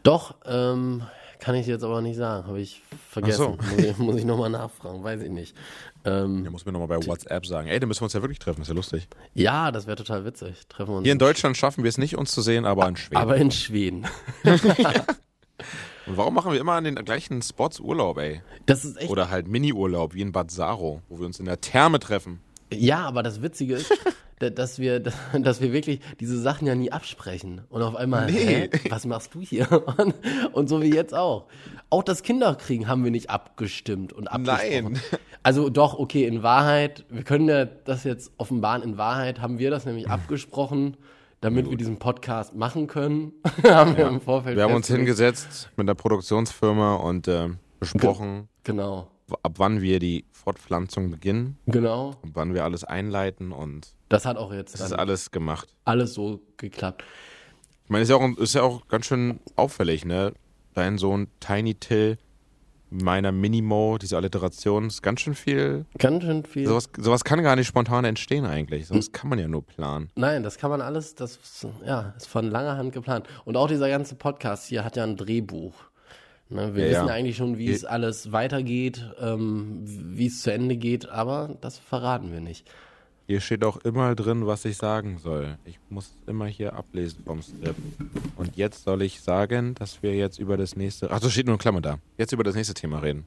Doch, 0.04 0.36
ähm, 0.46 1.04
kann 1.40 1.56
ich 1.56 1.68
jetzt 1.68 1.84
aber 1.84 2.02
nicht 2.02 2.16
sagen. 2.16 2.48
Habe 2.48 2.62
ich 2.62 2.82
vergessen. 3.10 3.58
Ach 3.60 3.64
so. 3.66 3.76
Muss 3.76 3.84
ich, 3.86 3.98
muss 3.98 4.16
ich 4.16 4.26
nochmal 4.26 4.50
nachfragen, 4.50 5.04
weiß 5.04 5.22
ich 5.22 5.30
nicht. 5.30 5.54
Ähm, 6.06 6.44
Der 6.44 6.52
muss 6.52 6.66
mir 6.66 6.72
nochmal 6.72 6.88
bei 6.88 7.06
WhatsApp 7.06 7.46
sagen. 7.46 7.68
Ey, 7.68 7.78
dann 7.80 7.90
müssen 7.90 8.00
wir 8.02 8.06
uns 8.06 8.14
ja 8.14 8.22
wirklich 8.22 8.40
treffen. 8.40 8.62
Ist 8.62 8.70
ja 8.70 8.74
lustig. 8.74 9.08
ja, 9.34 9.72
das 9.72 9.86
wäre 9.86 9.98
total 9.98 10.24
witzig. 10.24 10.66
Treffen 10.70 10.92
wir 10.94 10.98
uns. 11.00 11.04
Hier 11.06 11.12
in 11.14 11.20
Deutschland 11.20 11.58
schaffen 11.58 11.84
wir 11.84 11.90
es 11.90 11.98
nicht, 11.98 12.18
uns 12.18 12.32
zu 12.32 12.42
sehen, 12.42 12.64
aber 12.66 12.88
in 12.88 12.96
Schweden. 12.96 13.18
aber 13.22 13.36
in 13.36 13.52
Schweden. 13.52 14.06
Und 16.12 16.18
warum 16.18 16.34
machen 16.34 16.52
wir 16.52 16.60
immer 16.60 16.74
an 16.74 16.84
den 16.84 16.96
gleichen 16.96 17.42
Spots 17.42 17.80
Urlaub, 17.80 18.18
ey? 18.18 18.42
Das 18.66 18.84
ist 18.84 18.98
echt. 19.00 19.10
Oder 19.10 19.30
halt 19.30 19.48
Mini-Urlaub, 19.48 20.14
wie 20.14 20.20
in 20.22 20.34
Bad 20.34 20.52
Saro, 20.52 21.02
wo 21.08 21.20
wir 21.20 21.26
uns 21.26 21.40
in 21.40 21.46
der 21.46 21.62
Therme 21.62 22.00
treffen. 22.00 22.42
Ja, 22.74 23.06
aber 23.06 23.24
das 23.24 23.42
Witzige 23.42 23.76
ist, 23.76 23.94
da- 24.40 24.50
dass 24.50 24.78
wir, 24.78 25.00
dass 25.40 25.62
wir 25.62 25.72
wirklich 25.72 26.02
diese 26.20 26.38
Sachen 26.38 26.68
ja 26.68 26.76
nie 26.76 26.92
absprechen. 26.92 27.62
Und 27.70 27.82
auf 27.82 27.96
einmal, 27.96 28.30
Nee. 28.30 28.70
was 28.90 29.06
machst 29.06 29.34
du 29.36 29.40
hier? 29.40 29.70
Und, 29.98 30.16
und 30.52 30.68
so 30.68 30.82
wie 30.82 30.94
jetzt 30.94 31.14
auch. 31.14 31.46
Auch 31.90 32.04
das 32.04 32.24
Kinderkriegen 32.24 32.90
haben 32.90 33.06
wir 33.06 33.12
nicht 33.12 33.30
abgestimmt 33.30 34.12
und 34.12 34.28
abgesprochen. 34.28 34.94
Nein. 34.94 35.02
Also 35.44 35.70
doch, 35.70 35.98
okay, 35.98 36.26
in 36.26 36.44
Wahrheit, 36.44 37.06
wir 37.10 37.24
können 37.24 37.48
ja 37.48 37.64
das 37.64 38.04
jetzt 38.04 38.32
offenbaren, 38.38 38.84
in 38.84 38.98
Wahrheit 38.98 39.40
haben 39.40 39.60
wir 39.60 39.72
das 39.72 39.86
nämlich 39.86 40.10
abgesprochen, 40.10 40.98
damit 41.42 41.70
wir 41.70 41.76
diesen 41.78 41.98
Podcast 42.00 42.56
machen 42.56 42.88
können. 42.88 43.34
haben 43.64 43.98
wir 43.98 44.08
im 44.08 44.22
Vorfeld 44.22 44.56
Wir 44.56 44.64
haben 44.64 44.74
uns 44.76 44.88
hingesetzt 44.88 45.70
mit 45.76 45.88
der 45.88 45.96
Produktionsfirma 45.96 46.96
und 46.96 47.28
äh, 47.28 47.50
besprochen, 47.80 48.48
Genau, 48.64 49.08
w- 49.28 49.36
ab 49.44 49.54
wann 49.58 49.82
wir 49.82 50.00
die 50.00 50.26
Fortpflanzung 50.32 51.10
beginnen 51.12 51.58
genau. 51.68 52.16
und 52.22 52.36
wann 52.36 52.54
wir 52.54 52.64
alles 52.64 52.84
einleiten 52.84 53.52
und 53.52 53.94
Das 54.10 54.26
hat 54.26 54.38
auch 54.38 54.54
jetzt 54.54 54.76
das 54.76 54.82
ist 54.82 54.94
alles 54.94 55.32
gemacht. 55.32 55.76
alles 55.86 56.14
so 56.14 56.42
geklappt. 56.58 57.04
Ich 57.84 57.90
meine, 57.90 58.04
ist 58.04 58.10
ja 58.10 58.16
auch, 58.16 58.38
ist 58.38 58.54
ja 58.56 58.62
auch 58.64 58.88
ganz 58.88 59.06
schön 59.08 59.40
auffällig, 59.56 60.06
ne? 60.06 60.34
Dein 60.74 60.98
Sohn 60.98 61.28
Tiny 61.42 61.76
Till, 61.76 62.18
meiner 62.92 63.32
Minimo, 63.32 63.98
diese 63.98 64.18
Alliteration, 64.18 64.88
ist 64.88 65.02
ganz 65.02 65.22
schön 65.22 65.34
viel. 65.34 65.86
Ganz 65.98 66.24
schön 66.24 66.44
viel. 66.44 66.68
Sowas, 66.68 66.90
sowas 66.98 67.24
kann 67.24 67.42
gar 67.42 67.56
nicht 67.56 67.68
spontan 67.68 68.06
entstehen 68.06 68.46
eigentlich. 68.46 68.88
Sowas 68.88 69.12
kann 69.12 69.30
man 69.30 69.40
ja 69.40 69.48
nur 69.48 69.66
planen. 69.66 70.12
Nein, 70.16 70.44
das 70.44 70.58
kann 70.58 70.70
man 70.70 70.82
alles, 70.82 71.16
das 71.16 71.38
ist, 71.38 71.68
ja, 71.86 72.14
ist 72.18 72.28
von 72.28 72.46
langer 72.52 72.78
Hand 72.78 72.92
geplant. 72.94 73.28
Und 73.46 73.58
auch 73.58 73.68
dieser 73.68 73.90
ganze 73.90 74.16
Podcast 74.16 74.68
hier 74.68 74.84
hat 74.84 74.98
ja 74.98 75.04
ein 75.04 75.16
Drehbuch. 75.16 75.74
Ne, 76.50 76.76
wir 76.76 76.84
Ja, 76.84 76.92
wissen 76.92 77.08
ja. 77.08 77.14
eigentlich 77.14 77.38
schon, 77.38 77.58
wie 77.58 77.72
es 77.72 77.86
alles 77.86 78.34
weitergeht, 78.34 79.10
ähm, 79.22 79.80
wie 79.86 80.28
es 80.28 80.42
zu 80.42 80.52
Ende 80.52 80.76
geht, 80.76 81.08
aber 81.08 81.58
das 81.62 81.80
verraten 81.80 82.34
wir 82.34 82.42
nicht. 82.42 82.70
Hier 83.32 83.40
steht 83.40 83.64
auch 83.64 83.78
immer 83.78 84.14
drin, 84.14 84.46
was 84.46 84.66
ich 84.66 84.76
sagen 84.76 85.18
soll. 85.18 85.58
Ich 85.64 85.80
muss 85.88 86.12
immer 86.28 86.48
hier 86.48 86.74
ablesen 86.74 87.24
vom 87.26 87.42
Skript. 87.42 87.80
Und 88.36 88.58
jetzt 88.58 88.84
soll 88.84 89.04
ich 89.04 89.22
sagen, 89.22 89.74
dass 89.74 90.04
wir 90.04 90.14
jetzt 90.14 90.38
über 90.38 90.58
das 90.58 90.76
nächste. 90.76 91.10
Ach, 91.10 91.22
so 91.22 91.30
steht 91.30 91.46
nur 91.46 91.56
in 91.56 91.60
Klammer 91.60 91.80
da. 91.80 92.00
Jetzt 92.18 92.34
über 92.34 92.44
das 92.44 92.56
nächste 92.56 92.74
Thema 92.74 93.00
reden. 93.00 93.26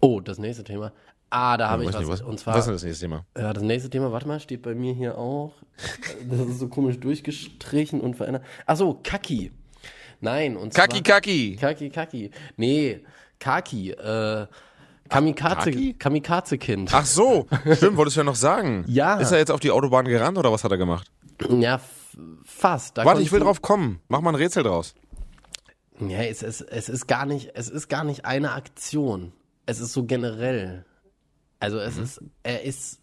Oh, 0.00 0.18
das 0.18 0.38
nächste 0.38 0.64
Thema. 0.64 0.90
Ah, 1.30 1.56
da 1.56 1.70
habe 1.70 1.84
ich 1.84 1.90
was. 1.90 2.00
nicht, 2.00 2.08
was, 2.08 2.20
Und 2.20 2.40
zwar, 2.40 2.56
was 2.56 2.66
ist 2.66 2.72
das 2.72 2.82
nächste 2.82 3.04
Thema? 3.04 3.26
ja, 3.36 3.52
das 3.52 3.62
nächste 3.62 3.88
Thema, 3.88 4.10
warte 4.10 4.26
mal, 4.26 4.40
steht 4.40 4.62
bei 4.62 4.74
mir 4.74 4.92
hier 4.92 5.16
auch. 5.16 5.54
Das 6.28 6.40
ist 6.40 6.58
so 6.58 6.66
komisch 6.66 6.98
durchgestrichen 6.98 8.00
und 8.00 8.16
verändert. 8.16 8.42
Ach 8.66 8.76
so, 8.76 8.98
Kaki. 9.04 9.52
Nein, 10.20 10.56
und 10.56 10.74
zwar. 10.74 10.88
Kaki, 10.88 11.00
Kaki! 11.00 11.56
Kaki, 11.60 11.90
Kaki. 11.90 12.32
Nee, 12.56 13.04
Kaki. 13.38 13.92
Äh, 13.92 14.48
Kamikaze? 15.08 15.94
Kamikaze-Kind. 15.94 16.90
Ach 16.92 17.04
so, 17.06 17.46
stimmt, 17.74 17.96
wolltest 17.96 18.16
du 18.16 18.20
ja 18.20 18.24
noch 18.24 18.34
sagen. 18.34 18.84
Ja. 18.86 19.18
Ist 19.18 19.32
er 19.32 19.38
jetzt 19.38 19.50
auf 19.50 19.60
die 19.60 19.70
Autobahn 19.70 20.04
gerannt 20.06 20.38
oder 20.38 20.52
was 20.52 20.64
hat 20.64 20.70
er 20.70 20.78
gemacht? 20.78 21.10
Ja, 21.50 21.80
fast. 22.44 22.98
Da 22.98 23.04
Warte, 23.04 23.22
ich 23.22 23.32
will 23.32 23.40
drauf 23.40 23.62
kommen. 23.62 24.00
Mach 24.08 24.20
mal 24.20 24.30
ein 24.30 24.34
Rätsel 24.36 24.62
draus. 24.62 24.94
Ja, 26.00 26.18
es 26.18 26.42
ist, 26.42 26.60
es 26.62 26.88
ist 26.88 27.06
gar 27.08 27.26
nicht, 27.26 27.50
es 27.54 27.68
ist 27.68 27.88
gar 27.88 28.04
nicht 28.04 28.24
eine 28.24 28.52
Aktion. 28.52 29.32
Es 29.66 29.80
ist 29.80 29.92
so 29.92 30.04
generell. 30.04 30.84
Also 31.60 31.78
es 31.78 31.96
ist, 31.98 32.22
er 32.42 32.62
ist, 32.62 33.00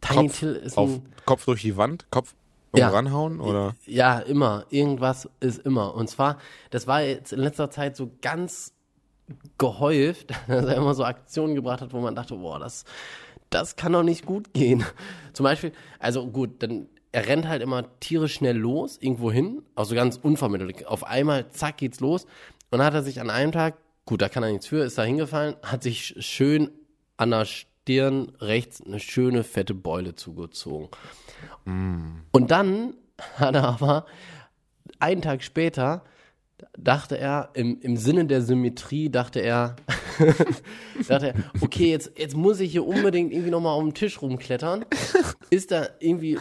Tiny 0.00 0.22
Mhm. 0.22 0.26
Kopf, 0.28 0.38
Till 0.38 0.54
ist 0.56 0.76
auf, 0.78 0.88
ein, 0.90 1.02
Kopf 1.26 1.44
durch 1.44 1.62
die 1.62 1.76
Wand, 1.76 2.06
Kopf 2.10 2.34
Ja. 2.74 2.88
ranhauen 2.88 3.40
oder? 3.40 3.74
ja, 3.86 4.18
immer. 4.18 4.64
Irgendwas 4.70 5.28
ist 5.40 5.58
immer. 5.60 5.94
Und 5.94 6.08
zwar, 6.08 6.38
das 6.70 6.86
war 6.86 7.02
jetzt 7.02 7.32
in 7.32 7.40
letzter 7.40 7.70
Zeit 7.70 7.94
so 7.96 8.10
ganz 8.22 8.72
gehäuft, 9.58 10.30
dass 10.48 10.66
er 10.66 10.76
immer 10.76 10.94
so 10.94 11.04
Aktionen 11.04 11.54
gebracht 11.54 11.80
hat, 11.80 11.92
wo 11.92 12.00
man 12.00 12.14
dachte, 12.14 12.36
boah, 12.36 12.58
das, 12.58 12.84
das 13.50 13.76
kann 13.76 13.92
doch 13.92 14.02
nicht 14.02 14.26
gut 14.26 14.52
gehen. 14.52 14.84
Zum 15.32 15.44
Beispiel, 15.44 15.72
also 15.98 16.26
gut, 16.26 16.62
dann 16.62 16.88
er 17.12 17.26
rennt 17.26 17.48
halt 17.48 17.62
immer 17.62 17.98
tierisch 17.98 18.34
schnell 18.34 18.56
los, 18.56 18.96
irgendwo 19.00 19.32
hin, 19.32 19.62
also 19.74 19.94
ganz 19.94 20.16
unvermittelt. 20.16 20.86
Auf 20.86 21.04
einmal, 21.04 21.50
zack, 21.50 21.78
geht's 21.78 22.00
los. 22.00 22.24
Und 22.70 22.78
dann 22.78 22.84
hat 22.84 22.94
er 22.94 23.02
sich 23.02 23.20
an 23.20 23.30
einem 23.30 23.50
Tag, 23.50 23.78
gut, 24.06 24.22
da 24.22 24.28
kann 24.28 24.44
er 24.44 24.50
nichts 24.50 24.68
für, 24.68 24.84
ist 24.84 24.96
da 24.96 25.02
hingefallen, 25.02 25.56
hat 25.62 25.82
sich 25.82 26.14
schön 26.20 26.70
an 27.16 27.30
der 27.30 27.46
Stirn 27.46 28.32
rechts 28.40 28.80
eine 28.80 29.00
schöne 29.00 29.42
fette 29.42 29.74
Beule 29.74 30.14
zugezogen. 30.14 30.88
Und 31.64 32.50
dann 32.50 32.94
hat 33.36 33.54
er 33.56 33.64
aber 33.64 34.06
einen 35.00 35.22
Tag 35.22 35.42
später 35.42 36.04
dachte 36.78 37.18
er, 37.18 37.50
im, 37.54 37.80
im 37.80 37.96
Sinne 37.96 38.24
der 38.26 38.42
Symmetrie, 38.42 39.10
dachte 39.10 39.40
er, 39.40 39.76
dachte 41.08 41.28
er, 41.28 41.34
okay, 41.60 41.90
jetzt, 41.90 42.12
jetzt 42.18 42.36
muss 42.36 42.60
ich 42.60 42.72
hier 42.72 42.86
unbedingt 42.86 43.32
irgendwie 43.32 43.50
nochmal 43.50 43.74
auf 43.74 43.82
den 43.82 43.94
Tisch 43.94 44.20
rumklettern. 44.20 44.84
Ist 45.50 45.70
da 45.70 45.86
irgendwie 45.98 46.38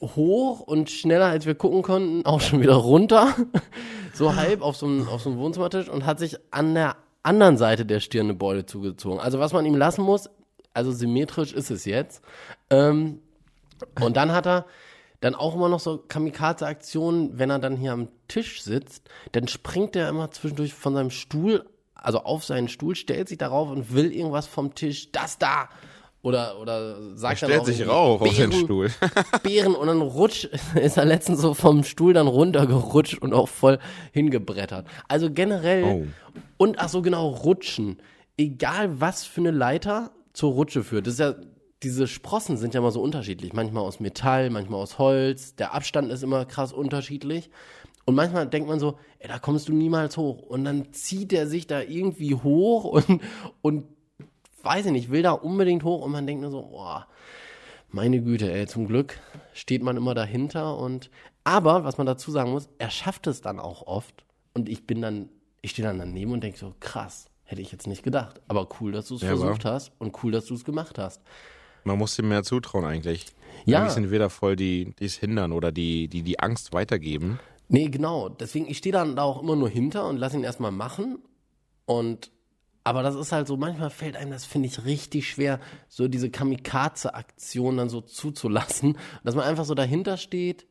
hoch 0.00 0.60
und 0.60 0.90
schneller 0.90 1.26
als 1.26 1.46
wir 1.46 1.54
gucken 1.54 1.82
konnten, 1.82 2.26
auch 2.26 2.40
schon 2.40 2.60
wieder 2.60 2.74
runter. 2.74 3.34
so 4.14 4.36
halb 4.36 4.62
auf 4.62 4.76
so 4.76 4.86
einem, 4.86 5.08
auf 5.08 5.22
so 5.22 5.36
Wohnzimmertisch 5.36 5.88
und 5.88 6.06
hat 6.06 6.18
sich 6.18 6.36
an 6.50 6.74
der 6.74 6.96
anderen 7.22 7.56
Seite 7.56 7.86
der 7.86 8.00
Stirn 8.00 8.26
eine 8.26 8.34
Beule 8.34 8.66
zugezogen. 8.66 9.18
Also 9.18 9.38
was 9.38 9.52
man 9.52 9.64
ihm 9.64 9.76
lassen 9.76 10.02
muss, 10.02 10.28
also 10.74 10.92
symmetrisch 10.92 11.52
ist 11.52 11.70
es 11.70 11.84
jetzt. 11.84 12.22
Ähm, 12.70 13.20
und 14.00 14.16
dann 14.16 14.32
hat 14.32 14.46
er 14.46 14.66
dann 15.24 15.34
auch 15.34 15.54
immer 15.54 15.70
noch 15.70 15.80
so 15.80 15.96
Kamikaze-Aktionen, 16.06 17.38
wenn 17.38 17.48
er 17.48 17.58
dann 17.58 17.76
hier 17.76 17.92
am 17.92 18.08
Tisch 18.28 18.62
sitzt, 18.62 19.08
dann 19.32 19.48
springt 19.48 19.96
er 19.96 20.10
immer 20.10 20.30
zwischendurch 20.30 20.74
von 20.74 20.92
seinem 20.94 21.08
Stuhl, 21.08 21.64
also 21.94 22.20
auf 22.20 22.44
seinen 22.44 22.68
Stuhl, 22.68 22.94
stellt 22.94 23.28
sich 23.30 23.38
darauf 23.38 23.70
und 23.70 23.94
will 23.94 24.12
irgendwas 24.12 24.46
vom 24.46 24.74
Tisch, 24.74 25.10
das 25.12 25.38
da. 25.38 25.70
Oder, 26.20 26.60
oder 26.60 27.16
sagt 27.16 27.42
Er 27.42 27.48
dann 27.48 27.56
stellt 27.56 27.60
auch 27.60 27.66
sich 27.66 27.88
rauf 27.88 28.20
auf 28.20 28.36
den 28.36 28.52
Stuhl. 28.52 28.90
Bären 29.42 29.74
und 29.74 29.86
dann 29.86 30.02
rutscht, 30.02 30.44
ist 30.74 30.98
er 30.98 31.06
letztens 31.06 31.40
so 31.40 31.54
vom 31.54 31.84
Stuhl 31.84 32.12
dann 32.12 32.26
runtergerutscht 32.26 33.22
und 33.22 33.32
auch 33.32 33.48
voll 33.48 33.78
hingebrettert. 34.12 34.86
Also 35.08 35.30
generell, 35.30 35.84
Oh. 35.84 36.06
und 36.58 36.78
ach 36.78 36.90
so 36.90 37.00
genau, 37.00 37.28
rutschen. 37.28 37.98
Egal 38.36 39.00
was 39.00 39.24
für 39.24 39.40
eine 39.40 39.52
Leiter 39.52 40.10
zur 40.34 40.52
Rutsche 40.52 40.82
führt. 40.84 41.06
Das 41.06 41.14
ist 41.14 41.20
ja, 41.20 41.34
diese 41.84 42.08
Sprossen 42.08 42.56
sind 42.56 42.74
ja 42.74 42.80
immer 42.80 42.90
so 42.90 43.00
unterschiedlich. 43.02 43.52
Manchmal 43.52 43.82
aus 43.84 44.00
Metall, 44.00 44.50
manchmal 44.50 44.80
aus 44.80 44.98
Holz. 44.98 45.54
Der 45.54 45.74
Abstand 45.74 46.10
ist 46.10 46.22
immer 46.22 46.44
krass 46.46 46.72
unterschiedlich. 46.72 47.50
Und 48.06 48.14
manchmal 48.14 48.48
denkt 48.48 48.68
man 48.68 48.80
so, 48.80 48.98
ey, 49.18 49.28
da 49.28 49.38
kommst 49.38 49.68
du 49.68 49.72
niemals 49.72 50.16
hoch. 50.16 50.42
Und 50.42 50.64
dann 50.64 50.92
zieht 50.92 51.32
er 51.32 51.46
sich 51.46 51.66
da 51.66 51.80
irgendwie 51.80 52.34
hoch 52.34 52.84
und, 52.84 53.22
und 53.62 53.84
weiß 54.62 54.86
ich 54.86 54.92
nicht, 54.92 55.10
will 55.10 55.22
da 55.22 55.32
unbedingt 55.32 55.84
hoch 55.84 56.02
und 56.02 56.10
man 56.10 56.26
denkt 56.26 56.42
nur 56.42 56.50
so, 56.50 56.62
boah, 56.62 57.06
meine 57.90 58.20
Güte, 58.22 58.50
ey, 58.50 58.66
zum 58.66 58.86
Glück 58.86 59.20
steht 59.52 59.82
man 59.82 59.96
immer 59.96 60.14
dahinter 60.14 60.78
und, 60.78 61.10
aber, 61.44 61.84
was 61.84 61.98
man 61.98 62.06
dazu 62.06 62.30
sagen 62.30 62.50
muss, 62.50 62.68
er 62.78 62.90
schafft 62.90 63.26
es 63.26 63.40
dann 63.40 63.60
auch 63.60 63.86
oft 63.86 64.24
und 64.54 64.68
ich 64.68 64.86
bin 64.86 65.02
dann, 65.02 65.28
ich 65.60 65.72
stehe 65.72 65.86
dann 65.86 65.98
daneben 65.98 66.32
und 66.32 66.42
denke 66.42 66.58
so, 66.58 66.74
krass, 66.80 67.26
hätte 67.44 67.60
ich 67.60 67.70
jetzt 67.72 67.86
nicht 67.86 68.02
gedacht, 68.02 68.40
aber 68.48 68.68
cool, 68.80 68.92
dass 68.92 69.08
du 69.08 69.16
es 69.16 69.20
Ja, 69.22 69.28
versucht 69.28 69.64
hast 69.66 69.92
und 69.98 70.16
cool, 70.22 70.32
dass 70.32 70.46
du 70.46 70.54
es 70.54 70.64
gemacht 70.64 70.98
hast. 70.98 71.22
Man 71.84 71.98
muss 71.98 72.18
ihm 72.18 72.28
mehr 72.28 72.42
zutrauen 72.42 72.84
eigentlich. 72.84 73.26
Ja. 73.64 73.80
Eigentlich 73.80 73.92
sind 73.92 74.10
wir 74.10 74.18
da 74.18 74.28
voll, 74.28 74.56
die 74.56 74.94
es 75.00 75.16
hindern 75.16 75.52
oder 75.52 75.72
die, 75.72 76.08
die 76.08 76.22
die 76.22 76.40
Angst 76.40 76.72
weitergeben. 76.72 77.38
Nee, 77.68 77.88
genau. 77.88 78.28
Deswegen, 78.28 78.68
ich 78.68 78.78
stehe 78.78 78.92
dann 78.92 79.16
da 79.16 79.22
auch 79.22 79.42
immer 79.42 79.56
nur 79.56 79.68
hinter 79.68 80.08
und 80.08 80.18
lass 80.18 80.34
ihn 80.34 80.44
erstmal 80.44 80.72
machen. 80.72 81.18
Und 81.86 82.30
aber 82.86 83.02
das 83.02 83.14
ist 83.14 83.32
halt 83.32 83.46
so, 83.46 83.56
manchmal 83.56 83.88
fällt 83.88 84.14
einem 84.16 84.30
das, 84.30 84.44
finde 84.44 84.68
ich, 84.68 84.84
richtig 84.84 85.28
schwer, 85.28 85.58
so 85.88 86.06
diese 86.06 86.30
Kamikaze-Aktion 86.30 87.78
dann 87.78 87.88
so 87.88 88.02
zuzulassen. 88.02 88.98
Dass 89.24 89.34
man 89.34 89.46
einfach 89.46 89.64
so 89.64 89.74
dahinter 89.74 90.18
steht 90.18 90.66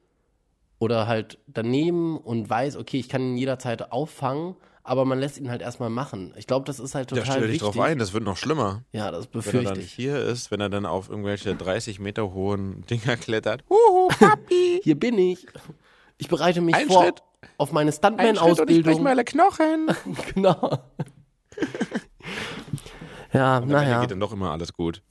oder 0.78 1.08
halt 1.08 1.40
daneben 1.48 2.18
und 2.18 2.48
weiß, 2.48 2.78
okay, 2.78 3.00
ich 3.00 3.10
kann 3.10 3.22
ihn 3.22 3.38
jederzeit 3.38 3.92
auffangen, 3.92 4.56
aber 4.84 5.06
man 5.06 5.20
lässt 5.20 5.38
ihn 5.38 5.50
halt 5.50 5.62
erstmal 5.62 5.90
machen. 5.90 6.34
Ich 6.38 6.46
glaube, 6.48 6.66
das 6.66 6.80
ist 6.80 6.94
halt 6.96 7.10
total 7.10 7.26
stell 7.26 7.42
dich 7.44 7.52
wichtig. 7.54 7.62
drauf 7.62 7.80
ein, 7.80 7.98
das 8.00 8.14
wird 8.14 8.24
noch 8.24 8.38
schlimmer. 8.38 8.84
Ja, 8.92 9.12
das 9.12 9.26
Wenn 9.26 9.30
er 9.30 9.32
befürchte 9.32 9.70
dann 9.74 9.80
ich. 9.80 9.92
hier 9.94 10.18
ist, 10.18 10.52
wenn 10.52 10.60
er 10.62 10.70
dann 10.70 10.86
auf 10.86 11.10
irgendwelche 11.10 11.56
30 11.56 12.00
Meter 12.00 12.34
hohen 12.34 12.86
Dinger 12.88 13.16
klettert. 13.18 13.64
Huhu, 13.70 14.10
Papi! 14.10 14.80
Hier 14.84 15.00
bin 15.00 15.18
ich. 15.18 15.46
Ich 16.18 16.28
bereite 16.28 16.62
mich 16.62 16.76
Ein 16.76 16.88
vor 16.88 17.04
Schritt. 17.04 17.24
auf 17.58 17.72
meine 17.72 17.88
und 17.88 17.94
ich 17.94 17.96
Stuntman-Ausbildung. 17.96 19.04
meine 19.04 19.24
Knochen. 19.24 19.88
Genau. 20.34 20.80
ja, 23.32 23.60
naja. 23.62 24.02
geht 24.02 24.12
dann 24.12 24.20
doch 24.20 24.34
immer 24.34 24.52
alles 24.52 24.74
gut. 24.74 25.02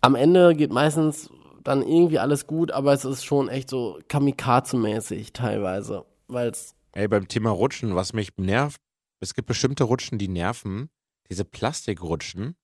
Am 0.00 0.14
Ende 0.14 0.54
geht 0.54 0.72
meistens 0.72 1.30
dann 1.64 1.82
irgendwie 1.82 2.18
alles 2.18 2.46
gut, 2.46 2.70
aber 2.70 2.92
es 2.92 3.04
ist 3.04 3.24
schon 3.24 3.48
echt 3.48 3.68
so 3.70 3.98
Kamikaze-mäßig 4.08 5.32
teilweise. 5.32 6.04
Weil 6.28 6.48
es, 6.50 6.74
Ey, 6.92 7.08
beim 7.08 7.28
Thema 7.28 7.50
Rutschen, 7.50 7.94
was 7.94 8.12
mich 8.12 8.30
nervt, 8.36 8.80
es 9.20 9.34
gibt 9.34 9.46
bestimmte 9.48 9.84
Rutschen, 9.84 10.18
die 10.18 10.28
nerven. 10.28 10.90
Diese 11.30 11.44
Plastikrutschen. 11.44 12.56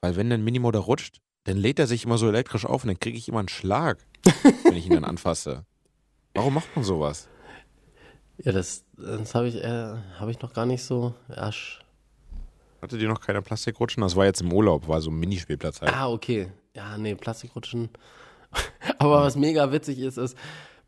Weil 0.00 0.16
wenn 0.16 0.30
dann 0.30 0.42
Minimo 0.44 0.70
da 0.70 0.78
rutscht, 0.80 1.20
dann 1.44 1.56
lädt 1.56 1.78
er 1.78 1.86
sich 1.86 2.04
immer 2.04 2.18
so 2.18 2.28
elektrisch 2.28 2.64
auf 2.64 2.84
und 2.84 2.88
dann 2.88 3.00
kriege 3.00 3.18
ich 3.18 3.28
immer 3.28 3.40
einen 3.40 3.48
Schlag, 3.48 4.04
wenn 4.64 4.76
ich 4.76 4.86
ihn 4.86 4.92
dann 4.92 5.04
anfasse. 5.12 5.64
Warum 6.34 6.54
macht 6.54 6.74
man 6.76 6.84
sowas? 6.84 7.28
ja, 8.38 8.50
das, 8.52 8.84
das 8.96 9.34
habe 9.34 9.48
ich, 9.48 9.56
äh, 9.56 9.96
habe 10.18 10.30
ich 10.30 10.40
noch 10.40 10.52
gar 10.54 10.66
nicht 10.66 10.82
so. 10.82 11.14
Ja, 11.28 11.48
sch- 11.48 11.78
Hattet 12.80 13.00
ihr 13.00 13.08
noch 13.08 13.20
keine 13.20 13.42
Plastikrutschen? 13.42 14.00
Das 14.02 14.16
war 14.16 14.24
jetzt 14.24 14.40
im 14.40 14.52
Urlaub, 14.52 14.88
war 14.88 15.00
so 15.00 15.10
ein 15.10 15.18
Minispielplatz 15.20 15.80
halt. 15.80 15.92
ah, 15.94 16.08
okay. 16.10 16.50
Ja, 16.74 16.96
nee, 16.98 17.14
Plastikrutschen. 17.14 17.90
aber 18.98 19.22
was 19.22 19.36
mega 19.36 19.70
witzig 19.70 19.98
ist, 20.00 20.16
ist, 20.18 20.36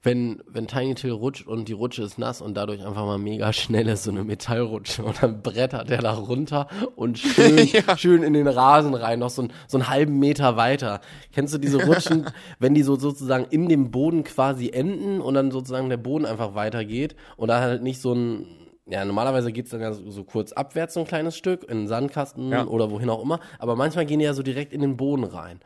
wenn, 0.04 0.42
wenn 0.46 0.66
Tiny 0.66 0.94
Till 0.94 1.12
rutscht 1.12 1.46
und 1.46 1.66
die 1.68 1.72
Rutsche 1.72 2.02
ist 2.02 2.18
nass 2.18 2.40
und 2.42 2.54
dadurch 2.56 2.84
einfach 2.84 3.04
mal 3.06 3.18
mega 3.18 3.52
schnell 3.52 3.88
ist, 3.88 4.04
so 4.04 4.10
eine 4.10 4.22
Metallrutsche 4.22 5.02
und 5.02 5.22
dann 5.22 5.42
brettert 5.42 5.88
der 5.88 6.02
da 6.02 6.12
runter 6.12 6.68
und 6.94 7.18
schön, 7.18 7.68
schön 7.96 8.22
in 8.22 8.34
den 8.34 8.46
Rasen 8.46 8.94
rein, 8.94 9.18
noch 9.18 9.30
so, 9.30 9.42
ein, 9.42 9.52
so 9.66 9.78
einen 9.78 9.88
halben 9.88 10.18
Meter 10.18 10.56
weiter. 10.56 11.00
Kennst 11.32 11.54
du 11.54 11.58
diese 11.58 11.84
Rutschen, 11.86 12.26
wenn 12.58 12.74
die 12.74 12.82
so 12.82 12.96
sozusagen 12.96 13.46
in 13.50 13.68
dem 13.68 13.90
Boden 13.90 14.24
quasi 14.24 14.68
enden 14.70 15.20
und 15.20 15.34
dann 15.34 15.50
sozusagen 15.50 15.88
der 15.88 15.96
Boden 15.96 16.26
einfach 16.26 16.54
weitergeht 16.54 17.16
und 17.36 17.48
da 17.48 17.60
halt 17.60 17.82
nicht 17.82 18.00
so 18.00 18.12
ein, 18.12 18.46
ja, 18.86 19.02
normalerweise 19.06 19.52
geht's 19.52 19.70
dann 19.70 19.80
ja 19.80 19.94
so, 19.94 20.10
so 20.10 20.24
kurz 20.24 20.52
abwärts 20.52 20.92
so 20.92 21.00
ein 21.00 21.06
kleines 21.06 21.34
Stück, 21.36 21.62
in 21.64 21.78
den 21.78 21.88
Sandkasten 21.88 22.50
Ja. 22.50 22.66
oder 22.66 22.90
wohin 22.90 23.08
auch 23.08 23.22
immer, 23.22 23.40
aber 23.58 23.74
manchmal 23.74 24.04
gehen 24.04 24.18
die 24.18 24.26
ja 24.26 24.34
so 24.34 24.42
direkt 24.42 24.74
in 24.74 24.82
den 24.82 24.98
Boden 24.98 25.24
rein. 25.24 25.60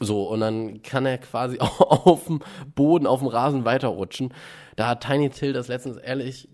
So, 0.00 0.28
und 0.28 0.40
dann 0.40 0.82
kann 0.82 1.06
er 1.06 1.18
quasi 1.18 1.58
auf 1.60 2.26
dem 2.26 2.40
Boden, 2.74 3.06
auf 3.06 3.20
dem 3.20 3.28
Rasen 3.28 3.64
weiterrutschen. 3.64 4.32
Da 4.76 4.88
hat 4.88 5.04
Tiny 5.06 5.30
Till 5.30 5.52
das 5.52 5.68
letztens 5.68 5.96
ehrlich 5.96 6.48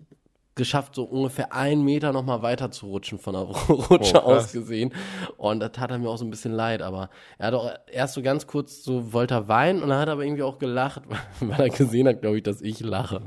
geschafft, 0.55 0.95
so 0.95 1.03
ungefähr 1.05 1.53
einen 1.53 1.83
Meter 1.83 2.11
nochmal 2.11 2.41
weiter 2.41 2.71
zu 2.71 2.87
rutschen 2.87 3.17
von 3.19 3.33
der 3.33 3.43
Rutsche 3.69 4.21
Oh, 4.23 4.33
aus 4.33 4.51
gesehen. 4.51 4.93
Und 5.37 5.59
da 5.59 5.69
tat 5.69 5.91
er 5.91 5.97
mir 5.97 6.09
auch 6.09 6.17
so 6.17 6.25
ein 6.25 6.29
bisschen 6.29 6.51
leid, 6.51 6.81
aber 6.81 7.09
er 7.37 7.47
hat 7.47 7.53
auch 7.53 7.71
erst 7.91 8.13
so 8.13 8.21
ganz 8.21 8.47
kurz 8.47 8.83
so, 8.83 9.13
wollte 9.13 9.33
er 9.35 9.47
weinen 9.47 9.81
und 9.81 9.89
dann 9.89 9.99
hat 9.99 10.09
er 10.09 10.13
aber 10.13 10.25
irgendwie 10.25 10.43
auch 10.43 10.59
gelacht, 10.59 11.03
weil 11.39 11.59
er 11.59 11.69
gesehen 11.69 12.07
hat, 12.07 12.21
glaube 12.21 12.37
ich, 12.37 12.43
dass 12.43 12.61
ich 12.61 12.81
lache. 12.81 13.21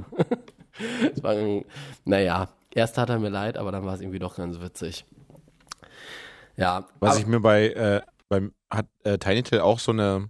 das 1.12 1.22
war, 1.22 1.34
naja, 2.04 2.48
erst 2.74 2.96
tat 2.96 3.08
er 3.08 3.18
mir 3.18 3.30
leid, 3.30 3.56
aber 3.56 3.72
dann 3.72 3.84
war 3.84 3.94
es 3.94 4.00
irgendwie 4.00 4.18
doch 4.18 4.36
ganz 4.36 4.60
witzig. 4.60 5.04
Ja, 6.56 6.86
Was 7.00 7.18
ich 7.18 7.26
mir 7.26 7.40
bei, 7.40 7.68
äh, 7.70 8.00
beim, 8.34 8.52
hat 8.70 8.86
äh, 9.04 9.18
Tiny 9.18 9.42
Till 9.42 9.60
auch 9.60 9.78
so 9.78 9.92
eine, 9.92 10.28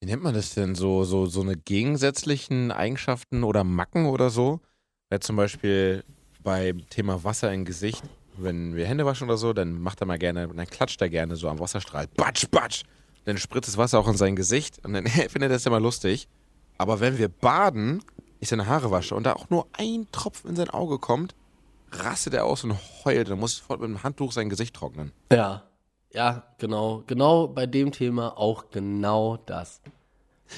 wie 0.00 0.06
nennt 0.06 0.22
man 0.22 0.34
das 0.34 0.54
denn, 0.54 0.74
so, 0.74 1.04
so, 1.04 1.26
so 1.26 1.40
eine 1.42 1.56
gegensätzlichen 1.56 2.72
Eigenschaften 2.72 3.44
oder 3.44 3.64
Macken 3.64 4.06
oder 4.06 4.30
so? 4.30 4.60
Weil 5.08 5.20
zum 5.20 5.36
Beispiel 5.36 6.04
beim 6.42 6.88
Thema 6.88 7.22
Wasser 7.22 7.52
im 7.52 7.64
Gesicht, 7.64 8.02
wenn 8.36 8.74
wir 8.74 8.86
Hände 8.86 9.04
waschen 9.04 9.28
oder 9.28 9.36
so, 9.36 9.52
dann 9.52 9.80
macht 9.80 10.00
er 10.00 10.06
mal 10.06 10.18
gerne, 10.18 10.48
dann 10.48 10.66
klatscht 10.66 11.00
er 11.00 11.08
gerne 11.08 11.36
so 11.36 11.48
am 11.48 11.58
Wasserstrahl. 11.58 12.06
Batsch, 12.16 12.46
batsch! 12.50 12.82
Dann 13.26 13.36
spritzt 13.36 13.68
das 13.68 13.76
Wasser 13.76 13.98
auch 13.98 14.08
in 14.08 14.16
sein 14.16 14.34
Gesicht 14.34 14.84
und 14.84 14.94
dann 14.94 15.06
findet 15.06 15.42
er 15.42 15.48
das 15.50 15.66
immer 15.66 15.80
lustig. 15.80 16.28
Aber 16.78 17.00
wenn 17.00 17.18
wir 17.18 17.28
baden, 17.28 18.02
ich 18.40 18.48
seine 18.48 18.66
Haare 18.66 18.90
wasche 18.90 19.14
und 19.14 19.24
da 19.24 19.34
auch 19.34 19.50
nur 19.50 19.66
ein 19.72 20.06
Tropfen 20.12 20.50
in 20.50 20.56
sein 20.56 20.70
Auge 20.70 20.98
kommt, 20.98 21.34
rastet 21.92 22.34
er 22.34 22.46
aus 22.46 22.64
und 22.64 22.74
heult. 23.04 23.28
Dann 23.28 23.38
muss 23.38 23.58
sofort 23.58 23.80
mit 23.80 23.90
dem 23.90 24.02
Handtuch 24.02 24.32
sein 24.32 24.48
Gesicht 24.48 24.74
trocknen. 24.74 25.12
Ja, 25.30 25.69
ja, 26.12 26.44
genau. 26.58 27.02
Genau 27.06 27.48
bei 27.48 27.66
dem 27.66 27.92
Thema 27.92 28.36
auch 28.38 28.70
genau 28.70 29.36
das. 29.36 29.80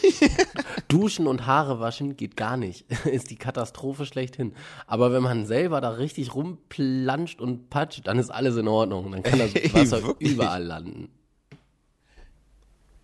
Duschen 0.88 1.26
und 1.26 1.46
Haare 1.46 1.78
waschen 1.80 2.16
geht 2.16 2.36
gar 2.36 2.56
nicht. 2.56 2.90
Ist 3.04 3.30
die 3.30 3.36
Katastrophe 3.36 4.06
schlechthin. 4.06 4.54
Aber 4.86 5.12
wenn 5.12 5.22
man 5.22 5.44
selber 5.46 5.80
da 5.80 5.90
richtig 5.90 6.34
rumplanscht 6.34 7.40
und 7.40 7.68
patscht, 7.68 8.06
dann 8.06 8.18
ist 8.18 8.30
alles 8.30 8.56
in 8.56 8.68
Ordnung. 8.68 9.12
Dann 9.12 9.22
kann 9.22 9.38
das 9.38 9.54
Ey, 9.54 9.72
Wasser 9.74 10.02
wirklich? 10.02 10.32
überall 10.32 10.62
landen. 10.64 11.10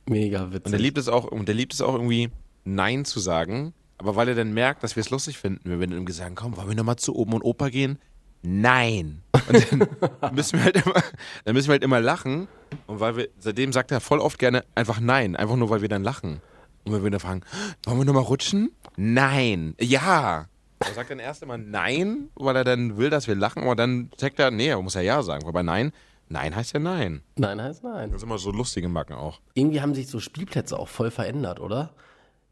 Mega 0.06 0.44
Und 0.44 0.52
er 0.54 0.64
witzig. 0.64 0.80
liebt 0.80 0.98
es 0.98 1.08
auch, 1.08 1.24
und 1.24 1.46
der 1.48 1.54
liebt 1.54 1.74
es 1.74 1.82
auch 1.82 1.92
irgendwie, 1.92 2.30
Nein 2.64 3.04
zu 3.04 3.20
sagen. 3.20 3.74
Aber 3.98 4.16
weil 4.16 4.28
er 4.28 4.34
dann 4.34 4.54
merkt, 4.54 4.82
dass 4.82 4.96
wir 4.96 5.00
es 5.02 5.10
lustig 5.10 5.36
finden, 5.38 5.68
wenn 5.68 5.80
wir 5.80 5.86
dann 5.88 5.98
ihm 5.98 6.08
sagen, 6.10 6.34
komm, 6.34 6.56
wollen 6.56 6.68
wir 6.68 6.76
nochmal 6.76 6.96
zu 6.96 7.14
Oben 7.14 7.34
und 7.34 7.42
Opa 7.42 7.68
gehen? 7.68 7.98
Nein. 8.42 9.22
Und 9.48 9.72
dann 10.20 10.34
müssen 10.34 10.58
wir 10.58 10.64
halt 10.64 10.76
immer, 10.76 11.02
dann 11.44 11.54
müssen 11.54 11.68
wir 11.68 11.72
halt 11.72 11.82
immer 11.82 12.00
lachen. 12.00 12.48
Und 12.86 13.00
weil 13.00 13.16
wir, 13.16 13.28
seitdem 13.38 13.72
sagt 13.72 13.90
er 13.90 14.00
voll 14.00 14.20
oft 14.20 14.38
gerne 14.38 14.64
einfach 14.74 15.00
Nein. 15.00 15.36
Einfach 15.36 15.56
nur, 15.56 15.70
weil 15.70 15.82
wir 15.82 15.88
dann 15.88 16.04
lachen. 16.04 16.40
Und 16.84 16.92
wenn 16.92 17.02
wir 17.02 17.10
dann 17.10 17.20
fragen, 17.20 17.42
wollen 17.84 17.98
wir 17.98 18.04
nochmal 18.04 18.22
rutschen? 18.22 18.70
Nein. 18.96 19.74
Ja. 19.80 20.46
Er 20.80 20.94
sagt 20.94 21.10
dann 21.10 21.18
erst 21.18 21.42
immer 21.42 21.58
Nein, 21.58 22.28
weil 22.36 22.56
er 22.56 22.64
dann 22.64 22.96
will, 22.96 23.10
dass 23.10 23.26
wir 23.26 23.34
lachen, 23.34 23.64
aber 23.64 23.74
dann 23.74 24.10
checkt 24.16 24.38
er, 24.38 24.50
nee, 24.50 24.68
er 24.68 24.80
muss 24.80 24.94
ja 24.94 25.00
Ja 25.00 25.22
sagen. 25.22 25.46
Aber 25.46 25.62
Nein, 25.62 25.92
Nein 26.28 26.54
heißt 26.54 26.72
ja 26.74 26.80
Nein. 26.80 27.22
Nein 27.36 27.60
heißt 27.60 27.82
nein. 27.84 28.10
Das 28.10 28.20
sind 28.20 28.28
immer 28.28 28.38
so 28.38 28.52
lustige 28.52 28.88
Macken 28.88 29.14
auch. 29.14 29.40
Irgendwie 29.54 29.80
haben 29.80 29.94
sich 29.94 30.08
so 30.08 30.20
Spielplätze 30.20 30.78
auch 30.78 30.88
voll 30.88 31.10
verändert, 31.10 31.58
oder? 31.60 31.90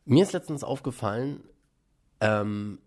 Mir 0.05 0.23
ist 0.23 0.33
letztens 0.33 0.65
aufgefallen, 0.65 1.43
ähm, 2.21 2.79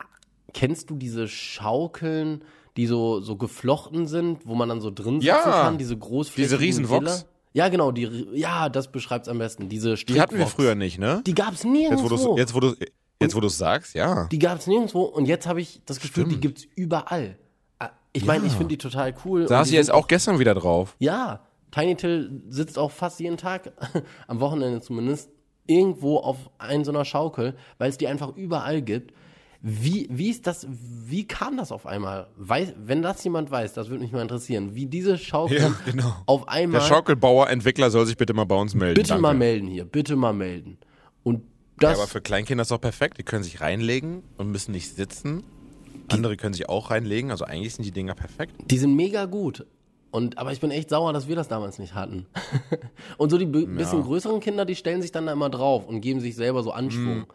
kennst 0.54 0.90
du 0.90 0.96
diese 0.96 1.28
Schaukeln, 1.28 2.44
die 2.78 2.86
so, 2.88 3.20
so 3.22 3.36
geflochten 3.36 4.08
sind, 4.08 4.46
wo 4.46 4.56
man 4.56 4.70
dann 4.70 4.82
so 4.82 4.92
drin 4.92 5.16
sitzen 5.22 5.26
Ja. 5.28 5.42
kann, 5.42 5.78
diese 5.78 5.98
großflächigen 5.98 6.60
Diese? 6.60 6.90
Villa? 6.90 7.18
Ja, 7.54 7.68
genau, 7.70 7.92
die, 7.92 8.28
ja, 8.34 8.70
das 8.70 8.92
beschreibt's 8.92 9.28
am 9.28 9.40
besten. 9.40 9.70
Diese 9.70 9.96
Die 9.96 10.22
hatten 10.22 10.38
wir 10.38 10.46
früher 10.48 10.76
nicht, 10.76 11.00
ne? 11.00 11.22
Die 11.26 11.34
gab's 11.34 11.64
Jetzt, 11.64 11.66
wo 11.66 11.70
nirgendwo. 11.72 12.08
du 12.10 12.38
jetzt, 12.38 12.54
wo 12.54 12.60
du 12.60 12.76
jetzt, 13.22 13.36
wo 13.36 13.40
du 13.40 13.50
sagst, 13.50 13.96
ja. 13.96 14.28
Die 14.32 14.40
gab's 14.40 14.68
nirgendwo 14.68 15.02
und 15.02 15.26
jetzt 15.26 15.48
habe 15.48 15.60
ich 15.60 15.82
das 15.86 16.00
Gefühl, 16.00 16.26
die 16.26 16.30
Stimmt. 16.32 16.42
gibt's 16.42 16.66
überall. 16.76 17.38
Ah, 17.80 17.90
Ich 18.14 18.24
meine, 18.26 18.46
ich 18.46 18.52
finde 18.54 18.68
die 18.70 18.78
total 18.78 19.16
cool. 19.26 19.48
Saß 19.48 19.66
die 19.68 19.72
sie 19.72 19.76
jetzt 19.78 19.92
auch 19.92 20.08
gestern 20.08 20.38
wieder 20.40 20.54
drauf. 20.54 20.96
Ja, 21.00 21.42
Tiny 21.72 21.96
Till 21.96 22.44
sitzt 22.50 22.78
auch 22.78 22.92
fast 22.92 23.20
jeden 23.20 23.38
Tag, 23.38 23.72
am 24.28 24.40
Wochenende 24.40 24.80
zumindest, 24.82 25.30
irgendwo 25.66 26.18
auf 26.18 26.38
ein 26.60 26.84
so 26.86 26.92
einer 26.92 27.06
Schaukel, 27.06 27.56
weil 27.80 27.90
es 27.90 27.98
die 27.98 28.08
einfach 28.08 28.36
überall 28.36 28.82
gibt. 28.84 29.14
Wie, 29.62 30.08
wie 30.10 30.30
ist 30.30 30.48
das, 30.48 30.66
wie 30.70 31.28
kam 31.28 31.58
das 31.58 31.74
auf 31.74 31.86
einmal? 31.86 32.28
Weiß, 32.38 32.74
wenn 32.78 33.02
das 33.02 33.22
jemand 33.26 33.52
weiß, 33.52 33.74
das 33.74 33.90
würde 33.90 34.02
mich 34.04 34.14
mal 34.14 34.22
interessieren, 34.22 34.74
wie 34.74 34.86
diese 34.86 35.18
Schaukel 35.18 35.60
Ja, 35.60 35.74
genau. 35.86 36.16
auf 36.28 36.48
einmal, 36.48 36.80
Der 36.80 36.88
Schaukelbauer, 36.88 37.50
Entwickler 37.50 37.92
soll 37.92 38.06
sich 38.06 38.16
bitte 38.16 38.34
mal 38.34 38.46
bei 38.46 38.56
uns 38.56 38.74
melden. 38.74 38.96
bitte 38.96 39.10
Danke. 39.10 39.22
mal 39.22 39.34
melden 39.34 39.68
hier, 39.68 39.84
bitte 39.84 40.16
mal 40.16 40.32
melden. 40.32 40.78
Und 41.24 41.42
Ja, 41.82 41.90
das, 41.90 42.00
aber 42.00 42.08
für 42.08 42.22
Kleinkinder 42.22 42.62
ist 42.62 42.72
doch 42.72 42.80
perfekt. 42.80 43.18
Die 43.18 43.24
können 43.24 43.44
sich 43.44 43.60
reinlegen 43.60 44.24
und 44.38 44.50
müssen 44.50 44.72
nicht 44.72 44.96
sitzen. 44.96 45.44
Andere 46.08 46.38
können 46.38 46.54
sich 46.54 46.70
auch 46.70 46.90
reinlegen. 46.90 47.30
Also 47.30 47.44
eigentlich 47.44 47.76
sind 47.76 47.84
die 47.84 47.92
Dinger 47.92 48.16
perfekt. 48.16 48.54
die 48.72 48.78
sind 48.78 48.96
mega 48.96 49.26
gut. 49.26 49.66
Und, 50.12 50.38
aber 50.38 50.54
ich 50.54 50.60
bin 50.62 50.72
echt 50.72 50.90
sauer, 50.90 51.12
dass 51.14 51.28
wir 51.28 51.36
das 51.36 51.50
damals 51.50 51.78
nicht 51.80 51.94
hatten. 51.96 52.26
und 53.18 53.30
so 53.30 53.38
die 53.38 53.46
bi- 53.46 53.66
bisschen 53.66 54.02
größeren 54.04 54.40
Kinder, 54.40 54.64
die 54.66 54.76
stellen 54.76 55.02
sich 55.02 55.12
dann 55.12 55.26
da 55.26 55.34
immer 55.34 55.50
drauf 55.50 55.86
und 55.86 56.00
geben 56.02 56.20
sich 56.22 56.36
selber 56.38 56.64
so 56.64 56.72
Anschwung. 56.72 57.26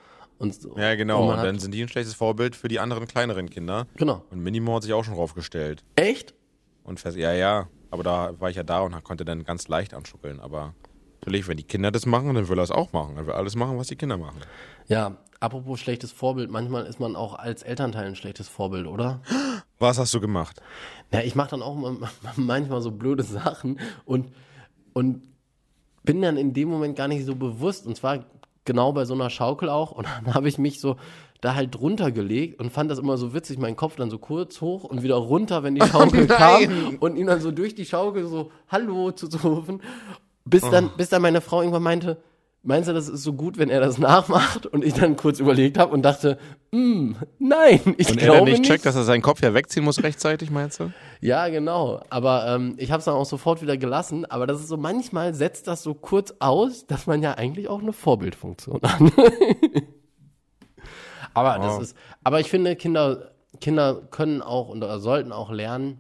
Und 0.44 0.60
so. 0.60 0.76
Ja, 0.78 0.94
genau. 0.94 1.22
Und 1.24 1.30
Und, 1.30 1.36
dann 1.44 1.54
hat, 1.56 1.60
sind 1.60 1.72
die 1.74 1.82
ein 1.82 1.88
schlechtes 1.88 2.14
Vorbild 2.14 2.56
für 2.56 2.68
die 2.68 2.78
anderen 2.80 3.06
kleineren 3.06 3.50
Kinder. 3.50 3.86
genau. 3.96 4.24
Und 4.30 4.42
Minimo 4.42 4.76
hat 4.76 4.82
sich 4.84 4.92
auch 4.92 5.04
schon 5.04 5.14
draufgestellt. 5.14 5.82
Echt? 5.96 6.34
Und 6.82 7.00
fest, 7.00 7.16
ja, 7.16 7.32
ja. 7.32 7.68
Aber 7.90 8.02
da 8.02 8.38
war 8.40 8.50
ich 8.50 8.56
ja 8.56 8.62
da 8.62 8.80
und 8.80 9.02
konnte 9.04 9.24
dann 9.24 9.44
ganz 9.44 9.68
leicht 9.68 9.94
anschuckeln. 9.94 10.40
Aber 10.40 10.74
natürlich, 11.20 11.46
wenn 11.48 11.56
die 11.56 11.62
Kinder 11.64 11.90
das 11.90 12.06
machen, 12.06 12.34
dann 12.34 12.48
will 12.48 12.58
er 12.58 12.64
es 12.64 12.70
auch 12.70 12.92
machen. 12.92 13.16
Er 13.16 13.26
will 13.26 13.34
alles 13.34 13.54
machen, 13.56 13.78
was 13.78 13.86
die 13.86 13.96
Kinder 13.96 14.16
machen. 14.18 14.40
Ja, 14.88 15.16
apropos 15.40 15.78
schlechtes 15.80 16.10
Vorbild, 16.12 16.50
manchmal 16.50 16.86
ist 16.86 16.98
man 17.00 17.14
auch 17.16 17.34
als 17.34 17.62
Elternteil 17.62 18.06
ein 18.06 18.16
schlechtes 18.16 18.48
Vorbild, 18.48 18.86
oder? 18.86 19.20
Was 19.78 19.98
hast 19.98 20.12
du 20.14 20.20
gemacht? 20.20 20.60
Ja, 21.12 21.20
ich 21.20 21.34
mache 21.34 21.50
dann 21.50 21.62
auch 21.62 21.74
mal- 21.76 21.96
manchmal 22.36 22.80
so 22.82 22.90
blöde 22.90 23.22
Sachen 23.22 23.78
und, 24.04 24.32
und 24.92 25.22
bin 26.02 26.20
dann 26.20 26.36
in 26.36 26.52
dem 26.52 26.68
Moment 26.68 26.96
gar 26.96 27.08
nicht 27.08 27.24
so 27.24 27.34
bewusst. 27.34 27.86
Und 27.86 27.96
zwar 27.96 28.24
genau 28.64 28.92
bei 28.92 29.04
so 29.04 29.14
einer 29.14 29.30
Schaukel 29.30 29.68
auch. 29.68 29.92
Und 29.92 30.06
dann 30.25 30.35
habe 30.35 30.49
ich 30.49 30.59
mich 30.59 30.80
so 30.80 30.97
da 31.40 31.54
halt 31.54 31.75
drunter 31.75 32.11
gelegt 32.11 32.59
und 32.59 32.71
fand 32.71 32.90
das 32.90 32.99
immer 32.99 33.16
so 33.18 33.35
witzig, 33.35 33.59
meinen 33.59 33.76
Kopf 33.76 33.97
dann 33.97 34.09
so 34.11 34.18
kurz 34.18 34.61
hoch 34.62 34.85
und 34.85 35.02
wieder 35.02 35.16
runter, 35.16 35.62
wenn 35.62 35.75
die 35.75 35.87
Schaukel 35.87 36.26
kam 36.26 36.97
und 37.00 37.16
ihn 37.16 37.26
dann 37.26 37.40
so 37.40 37.50
durch 37.50 37.75
die 37.75 37.85
Schaukel 37.85 38.26
so 38.26 38.50
Hallo 38.68 39.11
zu 39.12 39.26
rufen, 39.47 39.83
bis 40.47 40.62
dann, 40.62 40.90
bis 40.97 41.11
dann 41.11 41.21
meine 41.23 41.40
Frau 41.42 41.61
irgendwann 41.61 41.83
meinte, 41.83 42.16
meinst 42.62 42.88
du, 42.88 42.94
das 42.94 43.11
ist 43.11 43.23
so 43.23 43.35
gut, 43.35 43.59
wenn 43.59 43.68
er 43.68 43.80
das 43.80 43.99
nachmacht? 43.99 44.64
Und 44.66 44.83
ich 44.85 44.94
dann 44.94 45.16
kurz 45.16 45.38
überlegt 45.38 45.76
habe 45.76 45.92
und 45.92 46.00
dachte, 46.02 46.38
"Mm, 46.71 47.12
nein, 47.38 47.80
ich 47.99 48.09
Und 48.09 48.16
er 48.18 48.25
glaube 48.25 48.37
dann 48.38 48.44
nicht 48.44 48.59
nicht. 48.61 48.71
checkt, 48.71 48.87
dass 48.87 48.97
er 48.97 49.04
seinen 49.04 49.21
Kopf 49.21 49.42
ja 49.42 49.52
wegziehen 49.52 49.85
muss 49.85 50.02
rechtzeitig, 50.02 50.50
meinst 50.50 50.80
du? 50.80 50.90
Ja, 51.24 51.48
genau. 51.48 52.02
Aber 52.10 52.46
ähm, 52.48 52.74
ich 52.76 52.90
habe 52.92 52.98
es 52.98 53.06
dann 53.06 53.14
auch 53.14 53.24
sofort 53.24 53.62
wieder 53.62 53.78
gelassen. 53.78 54.26
Aber 54.26 54.46
das 54.46 54.60
ist 54.60 54.68
so, 54.68 54.76
manchmal 54.76 55.32
setzt 55.32 55.66
das 55.66 55.82
so 55.82 55.94
kurz 55.94 56.34
aus, 56.38 56.86
dass 56.86 57.06
man 57.06 57.22
ja 57.22 57.32
eigentlich 57.32 57.68
auch 57.68 57.80
eine 57.80 57.94
Vorbildfunktion 57.94 58.80
hat. 58.82 59.00
aber 61.32 61.58
das 61.58 61.76
Wow. 61.76 61.82
ist, 61.82 61.96
aber 62.22 62.40
ich 62.40 62.50
finde, 62.50 62.76
Kinder, 62.76 63.30
Kinder 63.58 64.02
können 64.10 64.42
auch 64.42 64.68
oder 64.68 64.98
sollten 65.00 65.32
auch 65.32 65.50
lernen, 65.50 65.98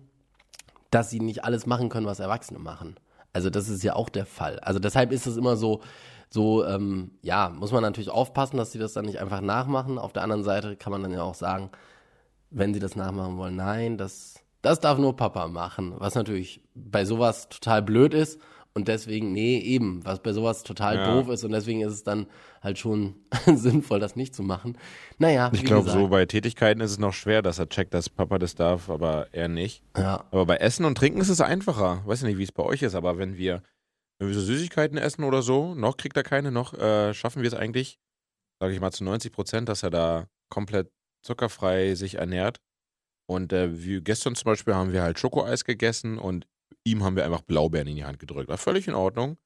dass 0.90 1.08
sie 1.08 1.20
nicht 1.20 1.42
alles 1.42 1.64
machen 1.64 1.88
können, 1.88 2.06
was 2.06 2.20
Erwachsene 2.20 2.58
machen. 2.58 2.96
Also 3.32 3.48
das 3.48 3.70
ist 3.70 3.82
ja 3.82 3.96
auch 3.96 4.10
der 4.10 4.26
Fall. 4.26 4.60
Also 4.60 4.78
deshalb 4.78 5.10
ist 5.10 5.26
es 5.26 5.38
immer 5.38 5.56
so, 5.56 5.80
so, 6.28 6.66
ähm, 6.66 7.12
ja, 7.22 7.48
muss 7.48 7.72
man 7.72 7.82
natürlich 7.82 8.10
aufpassen, 8.10 8.58
dass 8.58 8.72
sie 8.72 8.78
das 8.78 8.92
dann 8.92 9.06
nicht 9.06 9.20
einfach 9.20 9.40
nachmachen. 9.40 9.98
Auf 9.98 10.12
der 10.12 10.22
anderen 10.22 10.44
Seite 10.44 10.76
kann 10.76 10.90
man 10.92 11.02
dann 11.02 11.12
ja 11.12 11.22
auch 11.22 11.34
sagen, 11.34 11.70
wenn 12.50 12.74
sie 12.74 12.80
das 12.80 12.94
nachmachen 12.94 13.38
wollen, 13.38 13.56
nein, 13.56 13.96
das, 13.96 14.43
das 14.64 14.80
darf 14.80 14.98
nur 14.98 15.14
Papa 15.16 15.46
machen. 15.48 15.94
Was 15.98 16.14
natürlich 16.14 16.60
bei 16.74 17.04
sowas 17.04 17.48
total 17.48 17.82
blöd 17.82 18.14
ist. 18.14 18.40
Und 18.76 18.88
deswegen, 18.88 19.30
nee, 19.32 19.58
eben, 19.60 20.04
was 20.04 20.20
bei 20.20 20.32
sowas 20.32 20.64
total 20.64 20.96
Ja. 20.96 21.04
doof 21.14 21.28
ist. 21.28 21.44
Und 21.44 21.52
deswegen 21.52 21.82
ist 21.82 21.92
es 21.92 22.02
dann 22.02 22.26
halt 22.60 22.76
schon 22.76 23.14
sinnvoll, 23.46 24.00
das 24.00 24.16
nicht 24.16 24.34
zu 24.34 24.42
machen. 24.42 24.76
Naja, 25.18 25.48
Ich 25.54 25.64
glaube, 25.64 25.88
so 25.90 26.08
bei 26.08 26.26
Tätigkeiten 26.26 26.80
ist 26.80 26.90
es 26.90 26.98
noch 26.98 27.12
schwer, 27.12 27.40
dass 27.40 27.60
er 27.60 27.68
checkt, 27.68 27.94
dass 27.94 28.08
Papa 28.10 28.38
das 28.40 28.56
darf, 28.56 28.90
aber 28.90 29.28
er 29.32 29.46
nicht. 29.46 29.84
Ja, 29.96 30.24
Aber 30.32 30.44
bei 30.46 30.56
Essen 30.56 30.84
und 30.86 30.98
Trinken 30.98 31.20
ist 31.20 31.28
es 31.28 31.40
einfacher. 31.40 32.02
Weiß 32.04 32.22
ja 32.22 32.26
nicht, 32.26 32.38
wie 32.38 32.42
es 32.42 32.50
bei 32.50 32.64
euch 32.64 32.82
ist, 32.82 32.96
aber 32.96 33.16
wenn 33.16 33.36
wir, 33.36 33.62
wenn 34.18 34.26
wir 34.26 34.34
so 34.34 34.40
Süßigkeiten 34.40 34.98
essen 34.98 35.22
oder 35.22 35.42
so, 35.42 35.76
noch 35.76 35.96
kriegt 35.96 36.16
er 36.16 36.24
keine, 36.24 36.50
noch 36.50 36.74
äh, 36.74 37.14
schaffen 37.14 37.42
wir 37.42 37.48
es 37.48 37.54
eigentlich, 37.54 38.00
sage 38.60 38.74
ich 38.74 38.80
mal, 38.80 38.90
zu 38.90 39.04
90 39.04 39.30
Prozent, 39.30 39.68
dass 39.68 39.84
er 39.84 39.90
da 39.90 40.26
komplett 40.50 40.90
zuckerfrei 41.22 41.94
sich 41.94 42.16
ernährt. 42.16 42.58
Und 43.26 43.52
äh, 43.52 43.82
wie 43.82 44.00
gestern 44.00 44.34
zum 44.34 44.50
Beispiel 44.50 44.74
haben 44.74 44.92
wir 44.92 45.02
halt 45.02 45.18
Schokoeis 45.18 45.64
gegessen 45.64 46.18
und 46.18 46.46
ihm 46.84 47.02
haben 47.02 47.16
wir 47.16 47.24
einfach 47.24 47.42
Blaubeeren 47.42 47.88
in 47.88 47.96
die 47.96 48.04
Hand 48.04 48.18
gedrückt. 48.18 48.48
War 48.48 48.58
völlig 48.58 48.88
in 48.88 48.94
Ordnung. 48.94 49.38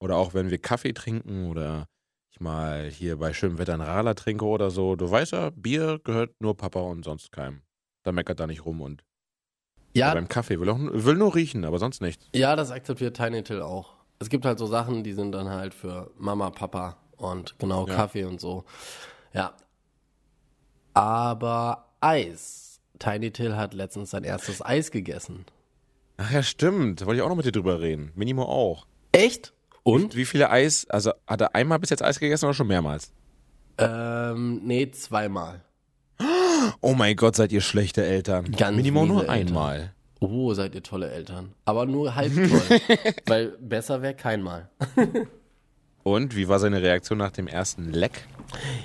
Oder 0.00 0.16
auch 0.16 0.34
wenn 0.34 0.50
wir 0.50 0.58
Kaffee 0.58 0.92
trinken 0.92 1.50
oder 1.50 1.88
ich 2.30 2.40
mal 2.40 2.88
hier 2.88 3.16
bei 3.16 3.32
schönem 3.32 3.58
Wetter 3.58 3.74
einen 3.74 3.82
Radler 3.82 4.14
trinke 4.14 4.44
oder 4.44 4.70
so. 4.70 4.94
Du 4.94 5.10
weißt 5.10 5.32
ja, 5.32 5.50
Bier 5.50 6.00
gehört 6.04 6.40
nur 6.40 6.56
Papa 6.56 6.80
und 6.80 7.04
sonst 7.04 7.32
keinem. 7.32 7.62
Da 8.04 8.12
meckert 8.12 8.38
er 8.38 8.46
nicht 8.46 8.64
rum 8.64 8.80
und 8.80 9.04
ja, 9.94 10.14
beim 10.14 10.28
Kaffee 10.28 10.60
will, 10.60 10.68
auch, 10.68 10.78
will 10.78 11.16
nur 11.16 11.34
riechen, 11.34 11.64
aber 11.64 11.78
sonst 11.78 12.00
nichts. 12.00 12.28
Ja, 12.34 12.54
das 12.54 12.70
akzeptiert 12.70 13.16
Tiny 13.16 13.42
Till 13.42 13.62
auch. 13.62 13.94
Es 14.20 14.28
gibt 14.28 14.44
halt 14.44 14.58
so 14.58 14.66
Sachen, 14.66 15.02
die 15.02 15.12
sind 15.12 15.32
dann 15.32 15.48
halt 15.48 15.74
für 15.74 16.10
Mama, 16.18 16.50
Papa 16.50 16.98
und 17.16 17.58
genau 17.58 17.86
Ja. 17.88 17.94
Kaffee 17.94 18.24
und 18.24 18.40
so. 18.40 18.64
Ja. 19.32 19.54
Aber 20.94 21.94
Eis. 22.00 22.67
Tiny 22.98 23.30
Till 23.30 23.56
hat 23.56 23.74
letztens 23.74 24.10
sein 24.10 24.24
erstes 24.24 24.64
Eis 24.64 24.90
gegessen. 24.90 25.44
Ach 26.16 26.30
ja, 26.30 26.42
stimmt. 26.42 27.04
Wollte 27.06 27.18
ich 27.18 27.22
auch 27.22 27.28
noch 27.28 27.36
mit 27.36 27.46
dir 27.46 27.52
drüber 27.52 27.80
reden. 27.80 28.10
Minimo 28.14 28.42
auch. 28.42 28.86
Echt? 29.12 29.52
Und? 29.84 30.16
Wie 30.16 30.24
viele 30.24 30.50
Eis, 30.50 30.86
also 30.90 31.12
hat 31.26 31.40
er 31.40 31.54
einmal 31.54 31.78
bis 31.78 31.90
jetzt 31.90 32.02
Eis 32.02 32.18
gegessen 32.18 32.44
oder 32.46 32.54
schon 32.54 32.66
mehrmals? 32.66 33.12
Ähm, 33.78 34.60
nee, 34.64 34.90
zweimal. 34.90 35.64
Oh 36.80 36.94
mein 36.94 37.14
Gott, 37.16 37.36
seid 37.36 37.52
ihr 37.52 37.60
schlechte 37.60 38.04
Eltern. 38.04 38.50
Ganz 38.52 38.76
Minimo 38.76 39.06
nur 39.06 39.20
Eltern. 39.20 39.34
einmal. 39.36 39.94
Oh, 40.20 40.52
seid 40.52 40.74
ihr 40.74 40.82
tolle 40.82 41.10
Eltern. 41.10 41.54
Aber 41.64 41.86
nur 41.86 42.16
halb 42.16 42.34
toll. 42.34 42.80
weil 43.26 43.48
besser 43.60 44.02
wäre 44.02 44.14
kein 44.14 44.42
Mal. 44.42 44.68
Und 46.02 46.36
wie 46.36 46.48
war 46.48 46.58
seine 46.58 46.82
Reaktion 46.82 47.18
nach 47.18 47.32
dem 47.32 47.46
ersten 47.46 47.92
Leck? 47.92 48.26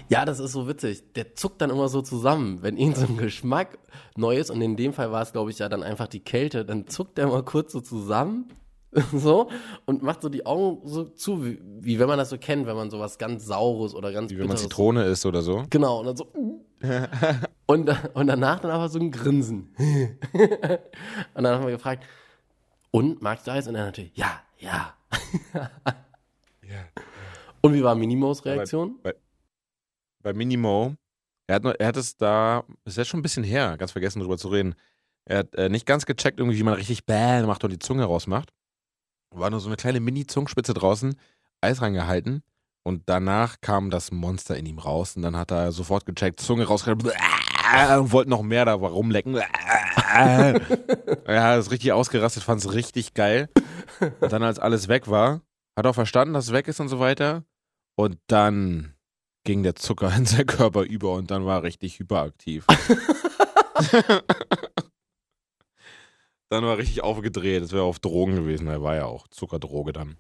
Ja, 0.10 0.26
das 0.26 0.39
ist 0.39 0.52
so 0.52 0.67
witzig. 0.67 1.04
Der 1.13 1.36
zuckt 1.36 1.62
dann 1.62 1.69
immer 1.69 1.88
so 1.88 2.02
zusammen, 2.02 2.62
wenn 2.62 2.78
irgend 2.78 2.97
so 2.97 3.06
ein 3.06 3.17
Geschmack 3.17 3.78
neu 4.17 4.38
ist. 4.38 4.49
Und 4.49 4.62
in 4.62 4.76
dem 4.76 4.93
Fall 4.93 5.12
war 5.12 5.21
es, 5.21 5.32
glaube 5.32 5.52
ich, 5.52 5.60
ja 5.60 5.69
dann 5.69 5.84
einfach 5.84 6.08
die 6.08 6.19
Kälte. 6.19 6.65
Dann 6.65 6.88
zuckt 6.88 7.17
er 7.19 7.28
mal 7.28 7.43
kurz 7.43 7.71
so 7.71 7.82
zusammen. 7.82 8.49
So, 9.12 9.49
und 9.86 10.04
macht 10.04 10.21
so 10.21 10.30
die 10.30 10.45
Augen 10.45 10.88
so 10.88 11.06
zu, 11.06 11.43
wie, 11.43 11.60
wie 11.80 11.97
wenn 11.97 12.08
man 12.08 12.19
das 12.19 12.30
so 12.30 12.38
kennt, 12.38 12.67
wenn 12.67 12.76
man 12.76 12.91
sowas 12.91 13.17
ganz 13.17 13.43
Saures 13.43 13.95
oder 13.95 14.12
ganz 14.12 14.30
Wie 14.30 14.38
wenn 14.38 14.47
man 14.47 14.56
Zitrone 14.56 15.06
isst 15.06 15.26
oder 15.26 15.41
so? 15.41 15.63
Genau, 15.71 16.02
und 16.02 16.06
dann 16.06 16.15
so. 16.15 16.28
und, 17.65 17.89
und 18.13 18.28
danach 18.28 18.60
dann 18.60 18.69
aber 18.69 18.89
so 18.89 18.99
ein 18.99 19.10
Grinsen. 19.10 19.73
und 21.34 21.43
dann 21.43 21.56
haben 21.56 21.65
wir 21.65 21.71
gefragt, 21.71 22.04
und 22.91 23.21
magst 23.21 23.47
du 23.47 23.52
Eis? 23.52 23.67
Und 23.67 23.73
er 23.73 23.86
natürlich, 23.86 24.12
ja, 24.15 24.41
ja. 24.60 24.93
Und 27.62 27.74
wie 27.74 27.84
war 27.84 27.96
Minimos 27.96 28.44
Reaktion? 28.46 29.00
Bei, 29.02 29.16
bei 30.22 30.34
Minimo, 30.34 30.96
er 31.48 31.56
hat, 31.56 31.64
noch, 31.64 31.74
er 31.78 31.88
hat 31.88 31.98
es 31.98 32.18
da, 32.18 32.64
ist 32.86 32.98
jetzt 32.98 33.08
schon 33.08 33.20
ein 33.20 33.24
bisschen 33.24 33.44
her, 33.44 33.78
ganz 33.78 33.92
vergessen 33.92 34.20
drüber 34.20 34.38
zu 34.38 34.50
reden. 34.50 34.76
Er 35.26 35.40
hat 35.40 35.56
äh, 35.56 35.70
nicht 35.70 35.86
ganz 35.86 36.06
gecheckt, 36.06 36.40
irgendwie, 36.40 36.58
wie 36.58 36.64
man 36.64 36.74
richtig 36.74 37.06
bäh 37.06 37.42
macht 37.44 37.64
und 37.64 37.72
die 37.72 37.80
Zunge 37.80 38.04
rausmacht. 38.06 38.50
War 39.34 39.50
nur 39.50 39.60
so 39.60 39.68
eine 39.68 39.78
kleine 39.78 40.00
Mini-Zungenspitze 40.00 40.74
draußen, 40.74 41.16
Eis 41.62 41.82
reingehalten 41.82 42.44
und 42.84 43.04
danach 43.06 43.62
kam 43.62 43.90
das 43.90 44.12
Monster 44.12 44.58
in 44.58 44.66
ihm 44.66 44.80
raus 44.80 45.16
und 45.16 45.22
dann 45.22 45.38
hat 45.38 45.52
er 45.52 45.72
sofort 45.72 46.06
gecheckt, 46.06 46.42
Zunge 46.42 46.66
rausgehalten 46.66 47.10
und 48.00 48.12
wollte 48.12 48.30
noch 48.30 48.44
mehr 48.44 48.66
da 48.66 48.74
rumlecken. 48.74 49.36
ja, 51.28 51.56
ist 51.56 51.72
richtig 51.72 51.94
ausgerastet, 51.94 52.44
fand 52.44 52.60
es 52.60 52.74
richtig 52.74 53.14
geil. 53.14 53.50
Und 54.20 54.32
dann, 54.32 54.44
als 54.44 54.60
alles 54.60 54.88
weg 54.90 55.10
war, 55.10 55.42
hat 55.76 55.86
er 55.86 55.90
auch 55.92 55.96
verstanden, 55.96 56.34
dass 56.34 56.46
es 56.46 56.54
weg 56.54 56.68
ist 56.68 56.80
und 56.80 56.90
so 56.90 57.00
weiter. 57.00 57.44
Und 57.96 58.18
dann 58.28 58.94
ging 59.44 59.64
der 59.64 59.76
Zucker 59.76 60.12
in 60.16 60.26
seinen 60.26 60.46
Körper 60.48 60.84
über 60.84 61.14
und 61.14 61.32
dann 61.32 61.46
war 61.46 61.58
er 61.60 61.64
richtig 61.64 62.00
hyperaktiv. 62.00 62.66
dann 66.50 66.64
war 66.64 66.72
er 66.72 66.78
richtig 66.78 67.04
aufgedreht. 67.04 67.64
Das 67.64 67.72
wäre 67.72 67.84
auf 67.84 68.00
Drogen 68.00 68.36
gewesen. 68.36 68.68
Er 68.68 68.82
war 68.84 68.96
ja 68.96 69.06
auch 69.06 69.28
Zuckerdroge 69.28 69.94
dann. 69.94 70.18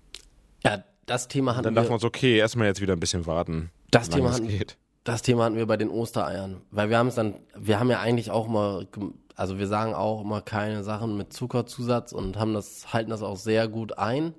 Ja, 0.63 0.83
das 1.05 1.27
Thema 1.27 1.53
hatten 1.55 1.63
Dann 1.65 1.73
wir. 1.73 1.81
dachten 1.81 1.89
wir 1.91 1.95
uns, 1.95 2.03
okay, 2.03 2.37
erstmal 2.37 2.67
jetzt 2.67 2.81
wieder 2.81 2.93
ein 2.93 2.99
bisschen 2.99 3.25
warten. 3.25 3.71
Das 3.91 4.09
Thema 4.09 4.29
es 4.29 4.35
hatten- 4.35 4.47
geht. 4.47 4.77
Das 5.03 5.21
Thema 5.21 5.43
hatten 5.43 5.57
wir 5.57 5.65
bei 5.65 5.75
den 5.75 5.89
Ostereiern, 5.89 6.61
weil 6.71 6.89
wir 6.89 6.97
haben 6.97 7.07
es 7.07 7.15
dann, 7.15 7.35
wir 7.57 7.77
haben 7.77 7.89
ja 7.89 7.99
eigentlich 7.99 8.31
auch 8.31 8.47
mal, 8.47 8.87
also 9.35 9.59
wir 9.59 9.67
sagen 9.67 9.93
auch 9.93 10.21
immer 10.21 10.39
keine 10.41 10.81
Sachen 10.85 11.17
mit 11.17 11.33
Zuckerzusatz 11.33 12.13
und 12.13 12.39
haben 12.39 12.53
das, 12.53 12.93
halten 12.93 13.09
das 13.09 13.21
auch 13.21 13.35
sehr 13.35 13.67
gut 13.67 13.97
ein. 13.97 14.33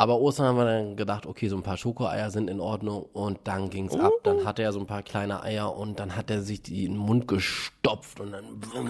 Aber 0.00 0.20
Ostern 0.20 0.46
haben 0.46 0.56
wir 0.56 0.64
dann 0.64 0.96
gedacht, 0.96 1.26
okay, 1.26 1.48
so 1.48 1.56
ein 1.56 1.64
paar 1.64 1.76
Schokoeier 1.76 2.30
sind 2.30 2.48
in 2.48 2.60
Ordnung 2.60 3.02
und 3.12 3.40
dann 3.44 3.68
ging's 3.68 3.96
ab. 3.96 4.12
Dann 4.22 4.44
hatte 4.46 4.62
er 4.62 4.72
so 4.72 4.78
ein 4.78 4.86
paar 4.86 5.02
kleine 5.02 5.42
Eier 5.42 5.76
und 5.76 5.98
dann 5.98 6.14
hat 6.14 6.30
er 6.30 6.40
sich 6.40 6.62
die 6.62 6.84
in 6.84 6.92
den 6.92 6.98
Mund 6.98 7.26
gestopft 7.26 8.20
und 8.20 8.30
dann 8.30 8.62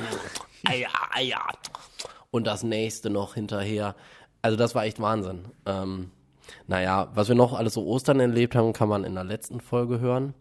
Eier, 0.66 0.90
Eier. 1.14 1.46
Und 2.30 2.46
das 2.46 2.62
nächste 2.62 3.08
noch 3.08 3.34
hinterher. 3.34 3.96
Also 4.42 4.58
das 4.58 4.74
war 4.74 4.84
echt 4.84 5.00
Wahnsinn. 5.00 5.46
Ähm, 5.64 6.10
naja, 6.66 7.08
was 7.14 7.28
wir 7.28 7.34
noch 7.34 7.54
alles 7.54 7.74
so 7.74 7.86
Ostern 7.86 8.20
erlebt 8.20 8.54
haben, 8.54 8.74
kann 8.74 8.90
man 8.90 9.04
in 9.04 9.14
der 9.14 9.24
letzten 9.24 9.60
Folge 9.62 10.00
hören. 10.00 10.34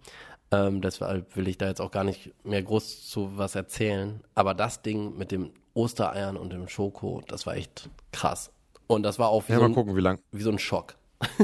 Ähm, 0.52 0.82
deshalb 0.82 1.34
will 1.38 1.48
ich 1.48 1.58
da 1.58 1.68
jetzt 1.68 1.80
auch 1.80 1.92
gar 1.92 2.04
nicht 2.04 2.34
mehr 2.44 2.62
groß 2.62 3.08
zu 3.08 3.38
was 3.38 3.56
erzählen. 3.56 4.22
Aber 4.36 4.54
das 4.54 4.82
Ding 4.82 5.18
mit 5.18 5.32
dem 5.32 5.52
Ostereiern 5.74 6.36
und 6.36 6.52
dem 6.52 6.68
Schoko, 6.68 7.22
das 7.28 7.46
war 7.46 7.56
echt 7.56 7.90
krass. 8.12 8.52
Und 8.88 9.04
das 9.04 9.20
war 9.20 9.30
auch 9.30 9.48
wie, 9.48 9.52
Ja, 9.54 9.58
so, 9.58 9.64
mal 9.64 9.70
ein, 9.70 9.76
gucken, 9.76 9.96
wie 9.96 10.02
lang. 10.02 10.20
wie 10.32 10.42
so 10.42 10.50
ein 10.52 10.60
Schock. 10.60 10.96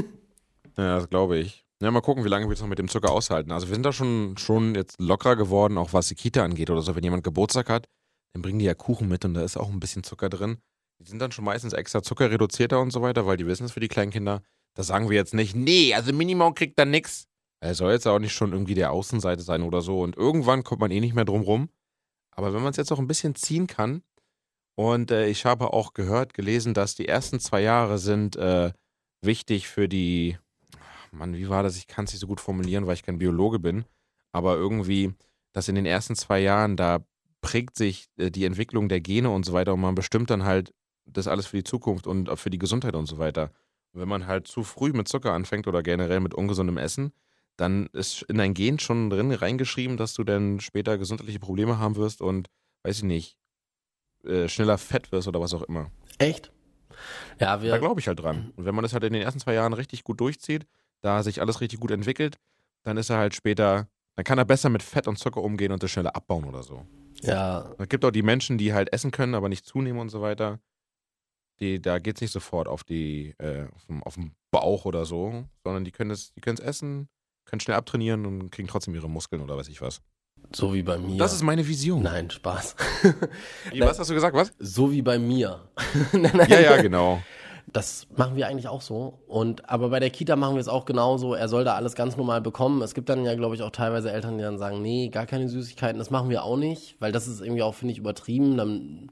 Ja, 0.76 0.96
das 0.96 1.08
glaube 1.08 1.38
ich. 1.38 1.64
Ja, 1.80 1.90
mal 1.92 2.00
gucken, 2.00 2.24
wie 2.24 2.28
lange 2.28 2.46
wir 2.48 2.52
es 2.52 2.60
noch 2.60 2.66
mit 2.66 2.78
dem 2.80 2.88
Zucker 2.88 3.12
aushalten. 3.12 3.52
Also 3.52 3.68
wir 3.68 3.74
sind 3.74 3.84
da 3.84 3.92
schon, 3.92 4.36
schon 4.38 4.74
jetzt 4.74 4.96
lockerer 5.00 5.36
geworden, 5.36 5.78
auch 5.78 5.92
was 5.92 6.08
die 6.08 6.14
Kita 6.16 6.42
angeht 6.44 6.68
oder 6.70 6.82
so. 6.82 6.96
Wenn 6.96 7.04
jemand 7.04 7.22
Geburtstag 7.22 7.68
hat, 7.68 7.86
dann 8.32 8.42
bringen 8.42 8.58
die 8.58 8.64
ja 8.64 8.74
Kuchen 8.74 9.08
mit 9.08 9.24
und 9.24 9.34
da 9.34 9.42
ist 9.42 9.56
auch 9.56 9.68
ein 9.70 9.78
bisschen 9.78 10.02
Zucker 10.02 10.28
drin. 10.28 10.58
Die 10.98 11.08
sind 11.08 11.20
dann 11.20 11.30
schon 11.30 11.44
meistens 11.44 11.74
extra 11.74 12.02
zuckerreduzierter 12.02 12.80
und 12.80 12.90
so 12.90 13.02
weiter, 13.02 13.26
weil 13.26 13.36
die 13.36 13.46
wissen 13.46 13.66
es 13.66 13.72
für 13.72 13.80
die 13.80 13.86
kleinen 13.88 14.10
Kinder. 14.10 14.42
Da 14.74 14.82
sagen 14.82 15.08
wir 15.10 15.16
jetzt 15.16 15.34
nicht, 15.34 15.54
nee, 15.54 15.94
also 15.94 16.12
Minimum 16.12 16.54
kriegt 16.54 16.76
da 16.78 16.84
nix. 16.84 17.28
Er 17.60 17.74
soll 17.76 17.92
jetzt 17.92 18.06
auch 18.08 18.18
nicht 18.18 18.32
schon 18.32 18.52
irgendwie 18.52 18.74
der 18.74 18.90
Außenseite 18.90 19.42
sein 19.42 19.62
oder 19.62 19.80
so. 19.80 20.00
Und 20.00 20.16
irgendwann 20.16 20.64
kommt 20.64 20.80
man 20.80 20.90
eh 20.90 21.00
nicht 21.00 21.14
mehr 21.14 21.24
drum 21.24 21.42
rum. 21.42 21.68
Aber 22.32 22.52
wenn 22.52 22.62
man 22.62 22.72
es 22.72 22.76
jetzt 22.78 22.90
auch 22.90 22.98
ein 22.98 23.06
bisschen 23.06 23.36
ziehen 23.36 23.68
kann, 23.68 24.02
und 24.74 25.10
äh, 25.10 25.26
ich 25.28 25.44
habe 25.44 25.72
auch 25.72 25.94
gehört, 25.94 26.34
gelesen, 26.34 26.74
dass 26.74 26.94
die 26.94 27.08
ersten 27.08 27.40
zwei 27.40 27.62
Jahre 27.62 27.98
sind 27.98 28.36
äh, 28.36 28.72
wichtig 29.22 29.68
für 29.68 29.88
die, 29.88 30.38
Mann, 31.12 31.36
wie 31.36 31.48
war 31.48 31.62
das? 31.62 31.76
Ich 31.76 31.86
kann 31.86 32.06
es 32.06 32.12
nicht 32.12 32.20
so 32.20 32.26
gut 32.26 32.40
formulieren, 32.40 32.86
weil 32.86 32.94
ich 32.94 33.02
kein 33.02 33.18
Biologe 33.18 33.58
bin. 33.58 33.84
Aber 34.32 34.56
irgendwie, 34.56 35.14
dass 35.52 35.68
in 35.68 35.76
den 35.76 35.86
ersten 35.86 36.16
zwei 36.16 36.40
Jahren, 36.40 36.76
da 36.76 37.04
prägt 37.40 37.76
sich 37.76 38.06
äh, 38.16 38.30
die 38.30 38.44
Entwicklung 38.44 38.88
der 38.88 39.00
Gene 39.00 39.30
und 39.30 39.44
so 39.44 39.52
weiter 39.52 39.74
und 39.74 39.80
man 39.80 39.94
bestimmt 39.94 40.30
dann 40.30 40.44
halt 40.44 40.74
das 41.06 41.28
alles 41.28 41.46
für 41.46 41.58
die 41.58 41.64
Zukunft 41.64 42.06
und 42.06 42.36
für 42.38 42.50
die 42.50 42.58
Gesundheit 42.58 42.94
und 42.94 43.06
so 43.06 43.18
weiter. 43.18 43.52
Und 43.92 44.00
wenn 44.00 44.08
man 44.08 44.26
halt 44.26 44.48
zu 44.48 44.64
früh 44.64 44.92
mit 44.92 45.06
Zucker 45.06 45.32
anfängt 45.32 45.68
oder 45.68 45.82
generell 45.82 46.20
mit 46.20 46.34
ungesundem 46.34 46.78
Essen, 46.78 47.12
dann 47.56 47.86
ist 47.92 48.22
in 48.22 48.38
dein 48.38 48.54
Gen 48.54 48.78
schon 48.78 49.10
drin 49.10 49.30
reingeschrieben, 49.30 49.96
dass 49.96 50.14
du 50.14 50.24
dann 50.24 50.60
später 50.60 50.98
gesundheitliche 50.98 51.38
Probleme 51.38 51.78
haben 51.78 51.96
wirst 51.96 52.20
und, 52.20 52.48
weiß 52.82 52.98
ich 52.98 53.04
nicht, 53.04 53.38
äh, 54.24 54.48
schneller 54.48 54.78
fett 54.78 55.12
wirst 55.12 55.28
oder 55.28 55.40
was 55.40 55.54
auch 55.54 55.62
immer. 55.62 55.90
Echt? 56.18 56.52
Ja, 57.40 57.56
Da 57.56 57.62
wir, 57.62 57.78
glaube 57.78 58.00
ich 58.00 58.08
halt 58.08 58.20
dran. 58.20 58.52
Und 58.56 58.64
wenn 58.64 58.74
man 58.74 58.82
das 58.82 58.92
halt 58.92 59.04
in 59.04 59.12
den 59.12 59.22
ersten 59.22 59.40
zwei 59.40 59.54
Jahren 59.54 59.72
richtig 59.72 60.04
gut 60.04 60.20
durchzieht, 60.20 60.66
da 61.00 61.22
sich 61.22 61.40
alles 61.40 61.60
richtig 61.60 61.80
gut 61.80 61.90
entwickelt, 61.90 62.36
dann 62.82 62.96
ist 62.96 63.10
er 63.10 63.18
halt 63.18 63.34
später, 63.34 63.88
dann 64.16 64.24
kann 64.24 64.38
er 64.38 64.44
besser 64.44 64.68
mit 64.68 64.82
Fett 64.82 65.08
und 65.08 65.18
Zucker 65.18 65.42
umgehen 65.42 65.72
und 65.72 65.82
das 65.82 65.90
schneller 65.90 66.14
abbauen 66.14 66.44
oder 66.44 66.62
so. 66.62 66.86
ja, 67.22 67.74
Es 67.78 67.88
gibt 67.88 68.04
auch 68.04 68.10
die 68.10 68.22
Menschen, 68.22 68.58
die 68.58 68.72
halt 68.72 68.92
essen 68.92 69.10
können, 69.10 69.34
aber 69.34 69.48
nicht 69.48 69.66
zunehmen 69.66 70.00
und 70.00 70.08
so 70.10 70.20
weiter. 70.22 70.60
Die, 71.60 71.80
da 71.80 71.98
geht 71.98 72.16
es 72.16 72.20
nicht 72.20 72.32
sofort 72.32 72.66
auf, 72.68 72.82
die, 72.84 73.34
äh, 73.38 73.66
auf, 73.74 73.84
den, 73.86 74.02
auf 74.02 74.14
den 74.14 74.34
Bauch 74.50 74.84
oder 74.86 75.04
so, 75.04 75.44
sondern 75.62 75.84
die 75.84 75.92
können 75.92 76.10
es 76.10 76.32
die 76.32 76.40
können's 76.40 76.60
essen, 76.60 77.08
können 77.44 77.60
schnell 77.60 77.76
abtrainieren 77.76 78.26
und 78.26 78.50
kriegen 78.50 78.66
trotzdem 78.68 78.94
ihre 78.94 79.08
Muskeln 79.08 79.40
oder 79.42 79.56
weiß 79.56 79.68
ich 79.68 79.80
was. 79.80 80.00
So 80.52 80.74
wie 80.74 80.82
bei 80.82 80.98
mir. 80.98 81.18
Das 81.18 81.32
ist 81.32 81.42
meine 81.42 81.66
Vision. 81.66 82.02
Nein, 82.02 82.30
Spaß. 82.30 82.76
Wie, 83.72 83.80
was 83.80 83.98
hast 83.98 84.10
du 84.10 84.14
gesagt? 84.14 84.36
Was? 84.36 84.52
so 84.58 84.92
wie 84.92 85.02
bei 85.02 85.18
mir. 85.18 85.60
nein, 86.12 86.32
nein. 86.36 86.48
Ja, 86.48 86.60
ja, 86.60 86.82
genau. 86.82 87.20
Das 87.72 88.06
machen 88.16 88.36
wir 88.36 88.46
eigentlich 88.46 88.68
auch 88.68 88.82
so. 88.82 89.18
Und 89.26 89.68
aber 89.68 89.88
bei 89.88 89.98
der 89.98 90.10
Kita 90.10 90.36
machen 90.36 90.54
wir 90.54 90.60
es 90.60 90.68
auch 90.68 90.84
genauso. 90.84 91.34
Er 91.34 91.48
soll 91.48 91.64
da 91.64 91.74
alles 91.74 91.94
ganz 91.94 92.16
normal 92.16 92.40
bekommen. 92.40 92.82
Es 92.82 92.94
gibt 92.94 93.08
dann 93.08 93.24
ja, 93.24 93.34
glaube 93.34 93.56
ich, 93.56 93.62
auch 93.62 93.70
teilweise 93.70 94.12
Eltern, 94.12 94.36
die 94.38 94.44
dann 94.44 94.58
sagen, 94.58 94.80
nee, 94.80 95.08
gar 95.08 95.26
keine 95.26 95.48
Süßigkeiten. 95.48 95.98
Das 95.98 96.10
machen 96.10 96.28
wir 96.28 96.44
auch 96.44 96.56
nicht, 96.56 96.96
weil 97.00 97.10
das 97.10 97.26
ist 97.26 97.40
irgendwie 97.40 97.62
auch 97.62 97.74
finde 97.74 97.92
ich 97.92 97.98
übertrieben. 97.98 98.56
Dann 98.56 99.10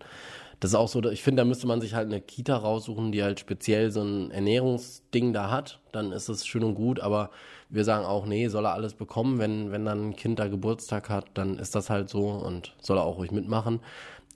das 0.62 0.70
ist 0.70 0.74
auch 0.76 0.86
so, 0.86 1.02
ich 1.10 1.24
finde, 1.24 1.40
da 1.40 1.44
müsste 1.44 1.66
man 1.66 1.80
sich 1.80 1.94
halt 1.94 2.06
eine 2.06 2.20
Kita 2.20 2.56
raussuchen, 2.56 3.10
die 3.10 3.24
halt 3.24 3.40
speziell 3.40 3.90
so 3.90 4.00
ein 4.00 4.30
Ernährungsding 4.30 5.32
da 5.32 5.50
hat. 5.50 5.80
Dann 5.90 6.12
ist 6.12 6.28
es 6.28 6.46
schön 6.46 6.62
und 6.62 6.76
gut, 6.76 7.00
aber 7.00 7.30
wir 7.68 7.84
sagen 7.84 8.06
auch, 8.06 8.26
nee, 8.26 8.46
soll 8.46 8.66
er 8.66 8.74
alles 8.74 8.94
bekommen. 8.94 9.40
Wenn, 9.40 9.72
wenn 9.72 9.84
dann 9.84 10.10
ein 10.10 10.16
Kind 10.16 10.38
da 10.38 10.46
Geburtstag 10.46 11.08
hat, 11.08 11.26
dann 11.34 11.58
ist 11.58 11.74
das 11.74 11.90
halt 11.90 12.08
so 12.08 12.28
und 12.28 12.76
soll 12.80 12.96
er 12.98 13.02
auch 13.02 13.18
ruhig 13.18 13.32
mitmachen. 13.32 13.80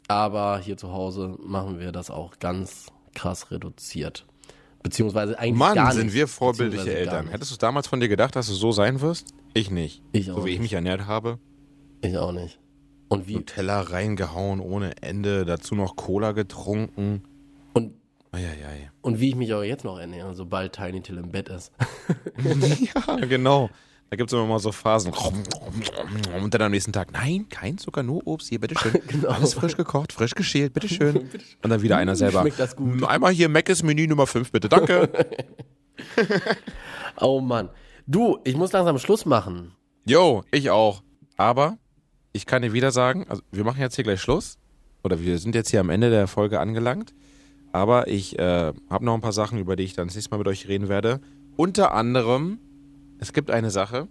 Aber 0.09 0.59
hier 0.59 0.77
zu 0.77 0.93
Hause 0.93 1.37
machen 1.39 1.79
wir 1.79 1.93
das 1.93 2.11
auch 2.11 2.41
ganz 2.41 2.87
krass 3.15 3.53
reduziert. 3.53 4.27
Beziehungsweise 4.83 5.39
eigentlich 5.39 5.61
gar 5.61 5.75
Mann, 5.77 5.87
nicht. 5.87 5.95
sind 5.95 6.13
wir 6.13 6.27
vorbildliche 6.27 6.87
gar 6.87 6.95
Eltern. 6.95 7.29
Hättest 7.29 7.53
du 7.53 7.57
damals 7.57 7.87
von 7.87 8.01
dir 8.01 8.09
gedacht, 8.09 8.35
dass 8.35 8.49
du 8.49 8.55
so 8.55 8.73
sein 8.73 9.01
wirst? 9.01 9.33
Ich 9.55 9.71
nicht. 9.71 10.03
Ich 10.11 10.33
auch 10.33 10.39
so 10.39 10.45
wie 10.45 10.51
ich 10.51 10.55
nicht. 10.55 10.63
mich 10.63 10.73
ernährt 10.73 11.07
habe. 11.07 11.39
Ich 12.01 12.19
auch 12.19 12.33
nicht. 12.33 12.59
Und 13.09 13.29
wie, 13.29 13.35
Nutella 13.37 13.81
reingehauen 13.83 14.61
ohne 14.61 15.01
Ende, 15.03 15.45
dazu 15.45 15.75
noch 15.75 15.97
Cola 15.97 16.33
getrunken. 16.33 17.23
und, 17.73 17.95
Eieiei. 18.33 18.91
und 19.01 19.21
wie 19.21 19.29
ich 19.29 19.37
mich 19.37 19.55
auch 19.55 19.63
jetzt 19.63 19.85
noch 19.85 19.99
ernähre, 19.99 20.35
sobald 20.35 20.73
Tiny 20.75 21.01
Till 21.03 21.19
im 21.19 21.31
Bett 21.31 21.49
ist. 21.49 21.73
ja, 22.95 23.17
genau. 23.27 23.71
Da 24.11 24.17
gibt 24.17 24.31
es 24.31 24.35
immer 24.35 24.47
mal 24.47 24.61
so 24.61 24.71
Phasen. 24.71 25.13
Und 26.41 26.55
dann 26.55 26.63
am 26.63 26.71
nächsten 26.71 26.93
Tag, 26.93 27.13
nein, 27.13 27.49
kein 27.49 27.77
Zucker, 27.77 28.05
nur 28.05 28.25
Obst, 28.27 28.49
hier, 28.49 28.61
bitteschön. 28.61 29.01
Genau. 29.09 29.29
Alles 29.31 29.55
frisch 29.55 29.77
gekocht, 29.77 30.13
frisch 30.13 30.35
geschält, 30.35 30.73
bitteschön. 30.75 31.29
Und 31.63 31.71
dann 31.71 31.83
wieder 31.83 31.97
einer 31.97 32.15
selber. 32.15 32.41
Schmeckt 32.43 32.59
das 32.59 32.77
gut? 32.77 33.03
Einmal 33.05 33.33
hier 33.33 33.49
Meckes 33.49 33.83
Menü 33.83 34.07
Nummer 34.07 34.27
5, 34.27 34.53
bitte, 34.53 34.69
danke. 34.69 35.11
Oh 37.21 37.41
Mann. 37.41 37.69
Du, 38.07 38.39
ich 38.45 38.57
muss 38.57 38.73
langsam 38.73 38.99
Schluss 38.99 39.27
machen. 39.27 39.73
Jo, 40.05 40.45
ich 40.53 40.71
auch. 40.71 41.03
Aber 41.37 41.79
ich 42.37 42.47
kann 42.47 42.63
dir 42.63 42.73
wieder 42.73 42.93
sagen, 42.93 43.27
also 43.29 43.43
wir 43.51 43.65
machen 43.65 43.81
jetzt 43.81 43.97
hier 43.97 44.05
gleich 44.05 44.21
Schluss. 44.21 44.59
Oder 45.03 45.21
wir 45.21 45.39
sind 45.39 45.55
jetzt 45.55 45.71
hier 45.71 45.81
am 45.81 45.91
Ende 45.91 46.11
der 46.11 46.27
Folge 46.27 46.61
angelangt. 46.61 47.15
Aber 47.73 48.09
ich 48.09 48.39
äh, 48.39 48.73
habe 48.91 49.05
noch 49.05 49.15
ein 49.15 49.21
paar 49.21 49.33
Sachen, 49.33 49.59
über 49.59 49.77
die 49.77 49.85
ich 49.85 49.95
dann 49.95 50.09
das 50.09 50.15
nächste 50.17 50.31
Mal 50.31 50.39
mit 50.39 50.49
euch 50.49 50.69
reden 50.69 50.89
werde. 50.89 51.21
Unter 51.57 51.93
anderem, 51.95 52.59
es 53.19 53.33
gibt 53.33 53.51
eine 53.51 53.71
Sache. 53.71 54.09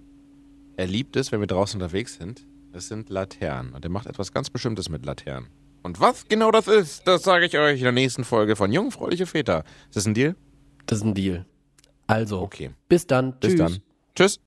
Er 0.77 0.88
liebt 0.88 1.15
es, 1.15 1.31
wenn 1.31 1.39
wir 1.39 1.47
draußen 1.47 1.79
unterwegs 1.81 2.15
sind. 2.15 2.45
Das 2.73 2.88
sind 2.88 3.09
Laternen. 3.09 3.73
Und 3.73 3.83
er 3.85 3.89
macht 3.91 4.07
etwas 4.07 4.31
ganz 4.33 4.49
Bestimmtes 4.49 4.89
mit 4.89 5.05
Laternen. 5.05 5.49
Und 5.83 5.99
was 5.99 6.27
genau 6.27 6.51
das 6.51 6.67
ist, 6.67 7.07
das 7.07 7.23
sage 7.23 7.45
ich 7.45 7.57
euch 7.57 7.77
in 7.77 7.83
der 7.83 7.91
nächsten 7.91 8.23
Folge 8.23 8.55
von 8.55 8.71
Jungfräuliche 8.71 9.25
Väter. 9.25 9.63
Ist 9.88 9.95
das 9.95 10.05
ein 10.07 10.13
Deal? 10.13 10.35
Das 10.85 10.99
ist 10.99 11.05
ein 11.05 11.13
Deal. 11.13 11.45
Also, 12.07 12.41
Okay. 12.41 12.71
bis 12.88 13.05
dann. 13.07 13.39
Bis 13.39 13.51
Tschüss. 13.51 13.59
dann. 13.59 13.77
Tschüss. 14.15 14.39